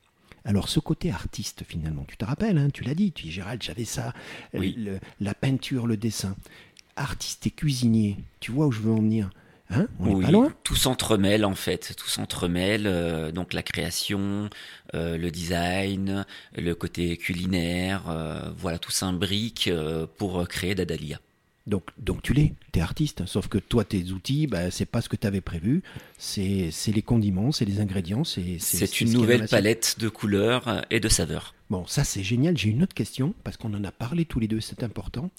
Alors, 0.45 0.67
ce 0.67 0.79
côté 0.79 1.11
artiste, 1.11 1.63
finalement, 1.65 2.05
tu 2.07 2.17
te 2.17 2.25
rappelles, 2.25 2.57
hein, 2.57 2.69
tu 2.73 2.83
l'as 2.83 2.95
dit, 2.95 3.11
tu 3.11 3.23
dis, 3.23 3.31
Gérald, 3.31 3.61
j'avais 3.63 3.85
ça, 3.85 4.13
la 4.53 5.33
peinture, 5.33 5.87
le 5.87 5.97
dessin. 5.97 6.35
Artiste 6.95 7.47
et 7.47 7.51
cuisinier, 7.51 8.17
tu 8.39 8.51
vois 8.51 8.67
où 8.67 8.71
je 8.71 8.81
veux 8.81 8.91
en 8.91 8.97
venir 8.97 9.29
Hein? 9.69 9.87
Oui, 9.99 10.25
Tout 10.63 10.75
s'entremêle 10.75 11.45
en 11.45 11.55
fait, 11.55 11.95
tout 11.97 12.07
s'entremêle. 12.07 12.85
Euh, 12.85 13.31
donc 13.31 13.53
la 13.53 13.63
création, 13.63 14.49
euh, 14.93 15.17
le 15.17 15.31
design, 15.31 16.25
le 16.55 16.73
côté 16.75 17.17
culinaire, 17.17 18.03
euh, 18.09 18.51
voilà, 18.57 18.77
tout 18.77 18.91
s'imbrique 18.91 19.69
pour 20.17 20.47
créer 20.47 20.75
Dadalia. 20.75 21.19
Donc, 21.65 21.83
donc 21.97 22.21
tu 22.21 22.33
l'es, 22.33 22.53
tu 22.73 22.79
es 22.79 22.81
artiste, 22.81 23.25
sauf 23.25 23.47
que 23.47 23.57
toi, 23.57 23.85
tes 23.85 24.11
outils, 24.11 24.47
bah, 24.47 24.69
c'est 24.69 24.85
pas 24.85 24.99
ce 25.01 25.07
que 25.07 25.15
tu 25.15 25.25
avais 25.25 25.39
prévu, 25.39 25.81
c'est 26.17 26.71
les 26.87 27.01
condiments, 27.01 27.53
c'est 27.53 27.65
les 27.65 27.79
ingrédients. 27.79 28.23
C'est 28.23 29.01
une 29.01 29.13
nouvelle 29.13 29.47
palette 29.47 29.97
de 29.99 30.09
couleurs 30.09 30.85
et 30.89 30.99
de 30.99 31.07
saveurs. 31.07 31.55
Bon, 31.69 31.85
ça 31.87 32.03
c'est 32.03 32.23
génial. 32.23 32.57
J'ai 32.57 32.69
une 32.69 32.83
autre 32.83 32.93
question, 32.93 33.33
parce 33.43 33.55
qu'on 33.57 33.73
en 33.73 33.83
a 33.83 33.91
parlé 33.91 34.25
tous 34.25 34.39
les 34.39 34.47
deux, 34.47 34.59
c'est 34.59 34.83
important 34.83 35.29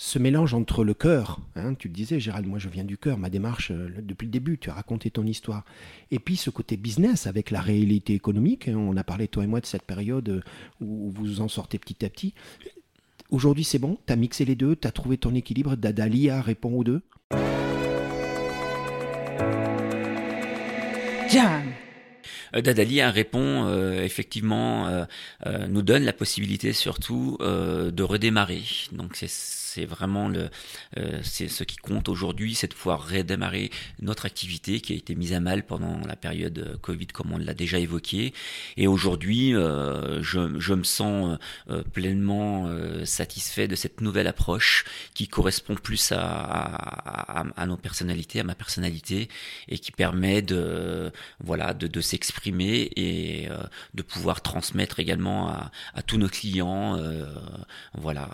ce 0.00 0.18
mélange 0.18 0.54
entre 0.54 0.82
le 0.82 0.94
cœur, 0.94 1.40
hein, 1.56 1.74
tu 1.74 1.88
le 1.88 1.92
disais 1.92 2.20
Gérald, 2.20 2.46
moi 2.46 2.58
je 2.58 2.70
viens 2.70 2.84
du 2.84 2.96
cœur, 2.96 3.18
ma 3.18 3.28
démarche 3.28 3.70
euh, 3.70 3.90
depuis 4.00 4.24
le 4.24 4.30
début, 4.30 4.56
tu 4.56 4.70
as 4.70 4.72
raconté 4.72 5.10
ton 5.10 5.26
histoire, 5.26 5.66
et 6.10 6.18
puis 6.18 6.36
ce 6.36 6.48
côté 6.48 6.78
business 6.78 7.26
avec 7.26 7.50
la 7.50 7.60
réalité 7.60 8.14
économique, 8.14 8.68
hein, 8.68 8.76
on 8.78 8.96
a 8.96 9.04
parlé 9.04 9.28
toi 9.28 9.44
et 9.44 9.46
moi 9.46 9.60
de 9.60 9.66
cette 9.66 9.82
période 9.82 10.30
euh, 10.30 10.40
où 10.80 11.10
vous 11.10 11.42
en 11.42 11.48
sortez 11.48 11.78
petit 11.78 12.02
à 12.02 12.08
petit. 12.08 12.32
Aujourd'hui 13.30 13.64
c'est 13.64 13.78
bon, 13.78 13.96
tu 14.06 14.12
as 14.12 14.16
mixé 14.16 14.44
les 14.44 14.56
deux, 14.56 14.74
tu 14.74 14.88
as 14.88 14.90
trouvé 14.90 15.16
ton 15.16 15.34
équilibre, 15.34 15.76
Dadalia 15.76 16.42
répond 16.42 16.72
aux 16.72 16.84
deux. 16.84 17.02
Euh, 22.54 22.60
Dadalia 22.60 23.10
répond 23.10 23.68
effectivement, 24.02 25.06
nous 25.68 25.82
donne 25.82 26.04
la 26.04 26.12
possibilité 26.12 26.72
surtout 26.72 27.38
de 27.40 28.02
redémarrer. 28.02 28.62
Donc 28.92 29.14
c'est 29.14 29.28
c'est 29.72 29.84
vraiment 29.84 30.28
le, 30.28 30.50
euh, 30.98 31.20
c'est 31.22 31.48
ce 31.48 31.62
qui 31.62 31.76
compte 31.76 32.08
aujourd'hui, 32.08 32.54
c'est 32.56 32.66
de 32.66 32.74
pouvoir 32.74 33.08
redémarrer 33.08 33.70
notre 34.00 34.26
activité 34.26 34.80
qui 34.80 34.92
a 34.92 34.96
été 34.96 35.14
mise 35.14 35.32
à 35.32 35.40
mal 35.40 35.64
pendant 35.64 36.00
la 36.06 36.16
période 36.16 36.58
euh, 36.58 36.76
Covid, 36.78 37.06
comme 37.08 37.32
on 37.32 37.38
l'a 37.38 37.54
déjà 37.54 37.78
évoqué. 37.78 38.34
Et 38.76 38.88
aujourd'hui, 38.88 39.54
euh, 39.54 40.22
je, 40.22 40.58
je, 40.58 40.74
me 40.74 40.84
sens 40.84 41.38
pleinement 41.92 42.70
satisfait 43.04 43.68
de 43.68 43.74
cette 43.74 44.00
nouvelle 44.00 44.26
approche 44.26 44.84
qui 45.14 45.28
correspond 45.28 45.74
plus 45.74 46.12
à, 46.12 46.20
à, 46.20 47.44
à, 47.56 47.66
nos 47.66 47.76
personnalités, 47.76 48.40
à 48.40 48.44
ma 48.44 48.54
personnalité, 48.54 49.28
et 49.68 49.78
qui 49.78 49.92
permet 49.92 50.42
de, 50.42 51.12
voilà, 51.40 51.74
de, 51.74 51.86
de 51.86 52.00
s'exprimer 52.00 52.90
et 52.96 53.48
de 53.94 54.02
pouvoir 54.02 54.40
transmettre 54.40 55.00
également 55.00 55.48
à 55.48 56.02
tous 56.06 56.16
nos 56.18 56.28
clients, 56.28 56.98
voilà, 57.94 58.30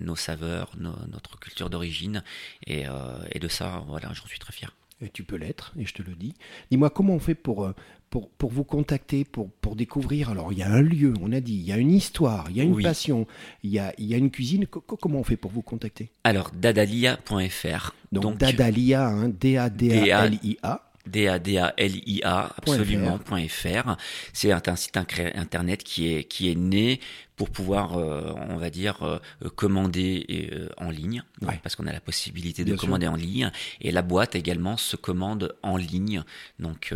nos 0.00 0.16
saveurs 0.16 0.71
notre 0.78 1.38
culture 1.38 1.70
d'origine. 1.70 2.22
Et, 2.66 2.86
euh, 2.86 2.92
et, 3.30 3.38
de 3.38 3.48
ça, 3.48 3.84
voilà, 3.86 4.12
j'en 4.12 4.26
suis 4.26 4.38
très 4.38 4.52
fier. 4.52 4.74
Et 5.00 5.08
tu 5.08 5.24
peux 5.24 5.36
l'être, 5.36 5.72
et 5.76 5.84
je 5.84 5.94
te 5.94 6.02
le 6.02 6.14
dis. 6.14 6.34
Dis-moi, 6.70 6.88
comment 6.90 7.14
on 7.14 7.18
fait 7.18 7.34
pour, 7.34 7.64
euh, 7.64 7.74
pour, 8.08 8.30
pour, 8.30 8.52
vous 8.52 8.62
contacter, 8.62 9.24
pour, 9.24 9.50
pour 9.50 9.74
découvrir? 9.74 10.30
Alors, 10.30 10.52
il 10.52 10.58
y 10.58 10.62
a 10.62 10.70
un 10.70 10.80
lieu, 10.80 11.12
on 11.20 11.32
a 11.32 11.40
dit, 11.40 11.54
il 11.54 11.62
y 11.62 11.72
a 11.72 11.76
une 11.76 11.90
histoire, 11.90 12.46
il 12.50 12.56
y 12.56 12.60
a 12.60 12.64
une 12.64 12.80
passion, 12.80 13.26
il 13.64 13.70
y 13.70 13.80
a, 13.80 13.92
il 13.98 14.06
y 14.06 14.14
a 14.14 14.16
une 14.16 14.30
cuisine. 14.30 14.66
comment 14.66 15.18
on 15.18 15.24
fait 15.24 15.36
pour 15.36 15.50
vous 15.50 15.62
contacter? 15.62 16.10
Alors, 16.22 16.52
dadalia.fr. 16.52 17.94
Donc, 18.12 18.22
Donc, 18.22 18.36
Dadalia, 18.38 19.08
hein, 19.08 19.28
D-A-D-A-L-I-A. 19.28 20.92
D-A-D-A-L-I-A, 21.06 22.50
absolument.fr. 22.56 23.96
C'est 24.32 24.52
un, 24.52 24.76
site 24.76 24.96
internet 24.96 25.82
qui 25.82 26.14
est, 26.14 26.24
qui 26.24 26.50
est 26.50 26.54
né 26.54 27.00
pour 27.42 27.50
pouvoir, 27.50 27.98
euh, 27.98 28.32
on 28.50 28.56
va 28.56 28.70
dire, 28.70 29.02
euh, 29.02 29.18
commander 29.56 30.48
euh, 30.52 30.68
en 30.76 30.90
ligne, 30.90 31.24
parce 31.64 31.74
qu'on 31.74 31.88
a 31.88 31.92
la 31.92 32.00
possibilité 32.00 32.64
de 32.64 32.76
commander 32.76 33.08
en 33.08 33.16
ligne. 33.16 33.50
Et 33.80 33.90
la 33.90 34.02
boîte 34.02 34.36
également 34.36 34.76
se 34.76 34.94
commande 34.94 35.52
en 35.64 35.76
ligne, 35.76 36.22
donc, 36.60 36.94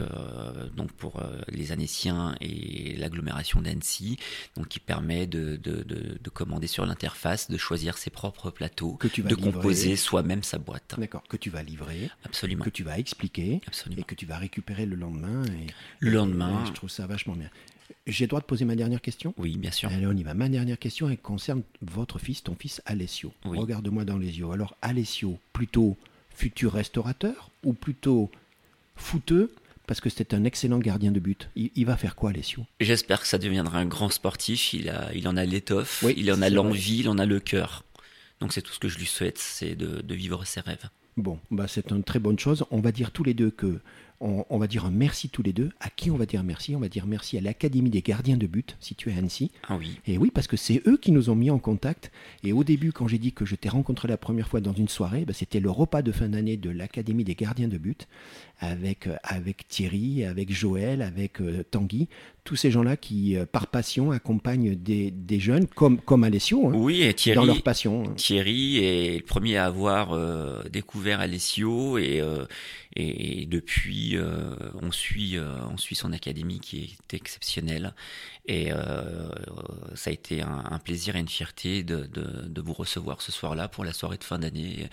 donc 0.76 0.92
pour 0.92 1.20
les 1.48 1.72
Annéciens 1.72 2.36
et 2.40 2.94
l'agglomération 2.96 3.60
d'Annecy, 3.60 4.18
donc 4.56 4.68
qui 4.68 4.78
permet 4.78 5.26
de, 5.26 5.56
de, 5.56 5.82
de, 5.82 6.16
de 6.22 6.30
commander 6.30 6.68
sur 6.68 6.86
l'interface, 6.86 7.50
de 7.50 7.56
choisir 7.56 7.98
ses 7.98 8.10
propres 8.10 8.52
plateaux, 8.52 8.92
que 8.92 9.08
tu 9.08 9.22
vas 9.22 9.28
de 9.28 9.34
composer 9.34 9.96
soi-même 9.96 10.44
sa 10.44 10.58
boîte. 10.58 10.94
D'accord, 10.96 11.24
que 11.28 11.36
tu 11.36 11.50
vas 11.50 11.64
livrer, 11.64 12.08
absolument, 12.24 12.64
que 12.64 12.70
tu 12.70 12.84
vas 12.84 13.00
expliquer, 13.00 13.62
absolument. 13.66 14.02
et 14.02 14.04
que 14.04 14.14
tu 14.14 14.26
vas 14.26 14.38
récupérer 14.38 14.86
le 14.86 14.94
lendemain. 14.94 15.42
Et, 15.46 15.66
le 15.98 16.12
lendemain, 16.12 16.64
je 16.66 16.70
trouve 16.70 16.90
ça 16.90 17.08
vachement 17.08 17.34
bien. 17.34 17.50
J'ai 18.06 18.24
le 18.24 18.28
droit 18.28 18.40
de 18.40 18.46
poser 18.46 18.64
ma 18.64 18.76
dernière 18.76 19.00
question? 19.00 19.34
Oui, 19.36 19.56
bien 19.56 19.70
sûr. 19.70 19.90
Allez, 19.90 20.06
on 20.06 20.12
y 20.12 20.22
va. 20.22 20.34
Ma 20.34 20.48
dernière 20.48 20.78
question, 20.78 21.08
elle 21.08 21.18
concerne 21.18 21.62
votre 21.82 22.18
fils, 22.18 22.42
ton 22.42 22.54
fils 22.54 22.82
Alessio. 22.86 23.32
Regarde-moi 23.44 24.04
dans 24.04 24.18
les 24.18 24.38
yeux. 24.38 24.50
Alors, 24.50 24.76
Alessio, 24.82 25.38
plutôt 25.52 25.96
futur 26.30 26.72
restaurateur 26.72 27.50
ou 27.64 27.72
plutôt 27.72 28.30
fouteux 28.96 29.52
parce 29.86 30.00
que 30.00 30.10
c'est 30.10 30.34
un 30.34 30.44
excellent 30.44 30.78
gardien 30.78 31.12
de 31.12 31.20
but. 31.20 31.48
Il, 31.54 31.86
va 31.86 31.96
faire 31.96 32.16
quoi, 32.16 32.30
Alessio? 32.30 32.66
J'espère 32.80 33.20
que 33.20 33.28
ça 33.28 33.38
deviendra 33.38 33.78
un 33.78 33.86
grand 33.86 34.10
sportif. 34.10 34.72
Il, 34.72 34.88
a, 34.88 35.12
il 35.14 35.28
en 35.28 35.36
a 35.36 35.44
l'étoffe, 35.44 36.04
il 36.16 36.30
en 36.32 36.42
a 36.42 36.50
l'envie, 36.50 36.98
il 37.00 37.08
en 37.08 37.18
a 37.18 37.26
le 37.26 37.40
cœur. 37.40 37.84
Donc 38.40 38.52
c'est 38.52 38.62
tout 38.62 38.72
ce 38.72 38.78
que 38.78 38.88
je 38.88 38.98
lui 38.98 39.06
souhaite, 39.06 39.38
c'est 39.38 39.76
de, 39.76 40.02
de, 40.02 40.14
vivre 40.14 40.44
ses 40.44 40.60
rêves. 40.60 40.90
Bon, 41.16 41.38
bah 41.50 41.66
c'est 41.68 41.90
une 41.90 42.04
très 42.04 42.18
bonne 42.18 42.38
chose. 42.38 42.64
On 42.70 42.80
va 42.80 42.92
dire 42.92 43.10
tous 43.10 43.24
les 43.24 43.32
deux 43.32 43.50
que 43.50 43.80
on, 44.20 44.58
va 44.58 44.66
dire 44.66 44.84
un 44.84 44.90
merci 44.90 45.28
tous 45.28 45.42
les 45.42 45.52
deux. 45.52 45.70
À 45.80 45.90
qui 45.90 46.10
on 46.10 46.16
va 46.16 46.26
dire 46.26 46.42
merci? 46.42 46.74
On 46.74 46.80
va 46.80 46.88
dire 46.88 47.06
merci 47.06 47.36
à 47.38 47.40
l'Académie 47.40 47.90
des 47.90 48.02
gardiens 48.02 48.36
de 48.36 48.46
but, 48.46 48.76
située 48.80 49.12
à 49.12 49.18
Annecy. 49.18 49.50
Ah 49.68 49.76
oui. 49.76 50.00
Et 50.06 50.18
oui, 50.18 50.30
parce 50.32 50.46
que 50.46 50.56
c'est 50.56 50.82
eux 50.86 50.96
qui 50.96 51.12
nous 51.12 51.30
ont 51.30 51.34
mis 51.34 51.50
en 51.50 51.58
contact. 51.58 52.10
Et 52.42 52.52
au 52.52 52.64
début, 52.64 52.92
quand 52.92 53.08
j'ai 53.08 53.18
dit 53.18 53.32
que 53.32 53.44
je 53.44 53.54
t'ai 53.54 53.68
rencontré 53.68 54.08
la 54.08 54.16
première 54.16 54.48
fois 54.48 54.60
dans 54.60 54.72
une 54.72 54.88
soirée, 54.88 55.24
bah, 55.24 55.34
c'était 55.34 55.60
le 55.60 55.70
repas 55.70 56.02
de 56.02 56.12
fin 56.12 56.28
d'année 56.28 56.56
de 56.56 56.70
l'Académie 56.70 57.24
des 57.24 57.34
gardiens 57.34 57.68
de 57.68 57.78
but 57.78 58.08
avec, 58.58 59.06
euh, 59.06 59.16
avec 59.22 59.68
Thierry, 59.68 60.24
avec 60.24 60.52
Joël, 60.52 61.02
avec 61.02 61.40
euh, 61.40 61.62
Tanguy, 61.70 62.08
tous 62.46 62.56
ces 62.56 62.70
gens-là 62.70 62.96
qui, 62.96 63.36
euh, 63.36 63.44
par 63.44 63.66
passion, 63.66 64.12
accompagnent 64.12 64.74
des, 64.74 65.10
des 65.10 65.40
jeunes 65.40 65.66
comme, 65.66 66.00
comme 66.00 66.24
Alessio 66.24 66.68
hein, 66.68 66.72
oui, 66.74 67.02
et 67.02 67.12
Thierry, 67.12 67.36
dans 67.36 67.44
leur 67.44 67.62
passion. 67.62 68.04
Hein. 68.06 68.14
Thierry 68.16 68.78
est 68.78 69.18
le 69.18 69.24
premier 69.24 69.58
à 69.58 69.66
avoir 69.66 70.16
découvert 70.70 71.20
Alessio 71.20 71.98
et, 71.98 72.22
et, 72.94 73.46
depuis, 73.46 74.16
on, 74.80 74.92
suit, 74.92 75.36
on 75.38 75.76
suit 75.76 75.96
son 75.96 76.12
académie 76.12 76.60
qui 76.60 76.96
est 77.12 77.14
exceptionnelle. 77.14 77.92
Et 78.46 78.70
ça 79.94 80.10
a 80.10 80.12
été 80.12 80.42
un, 80.42 80.78
plaisir 80.78 81.16
et 81.16 81.20
une 81.20 81.28
fierté 81.28 81.82
de, 81.82 82.06
de, 82.06 82.46
de 82.46 82.60
vous 82.60 82.72
recevoir 82.72 83.20
ce 83.20 83.32
soir-là 83.32 83.68
pour 83.68 83.84
la 83.84 83.92
soirée 83.92 84.18
de 84.18 84.24
fin 84.24 84.38
d'année 84.38 84.88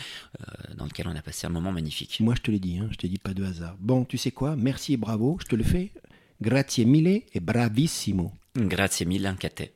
dans 0.76 0.86
laquelle 0.86 1.08
on 1.08 1.16
a 1.16 1.22
passé 1.22 1.46
un 1.48 1.52
moment 1.52 1.72
magnifique. 1.72 2.20
Moi, 2.20 2.34
je 2.36 2.42
te 2.42 2.52
l'ai 2.52 2.60
dit, 2.60 2.80
hein, 2.80 2.88
je 2.92 2.98
te 2.98 3.08
dis 3.08 3.20
pas 3.20 3.34
de 3.34 3.44
Bon, 3.80 4.06
tu 4.06 4.18
sais 4.18 4.32
quoi? 4.32 4.56
Merci 4.56 4.94
et 4.94 4.98
bravo, 4.98 5.38
je 5.42 5.46
te 5.46 5.56
le 5.56 5.64
fais. 5.64 5.92
Grazie 6.40 6.86
mille 6.86 7.24
et 7.32 7.40
bravissimo. 7.40 8.34
Grazie 8.54 9.06
mille 9.06 9.28
anche 9.28 9.46
a 9.46 9.50
te. 9.50 9.72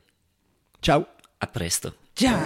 Ciao. 0.80 1.06
A 1.40 1.46
presto. 1.46 1.94
Jam. 2.16 2.40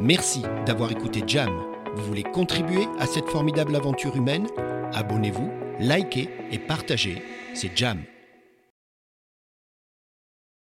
Merci 0.00 0.42
d'avoir 0.66 0.90
écouté 0.90 1.22
Jam. 1.26 1.50
Vous 1.94 2.04
voulez 2.04 2.22
contribuer 2.24 2.86
à 2.98 3.06
cette 3.06 3.28
formidable 3.28 3.76
aventure 3.76 4.16
humaine? 4.16 4.46
Abonnez-vous 4.92 5.50
likez 5.78 6.28
et 6.50 6.58
partagez. 6.58 7.22
C'est 7.54 7.76
Jam 7.76 8.02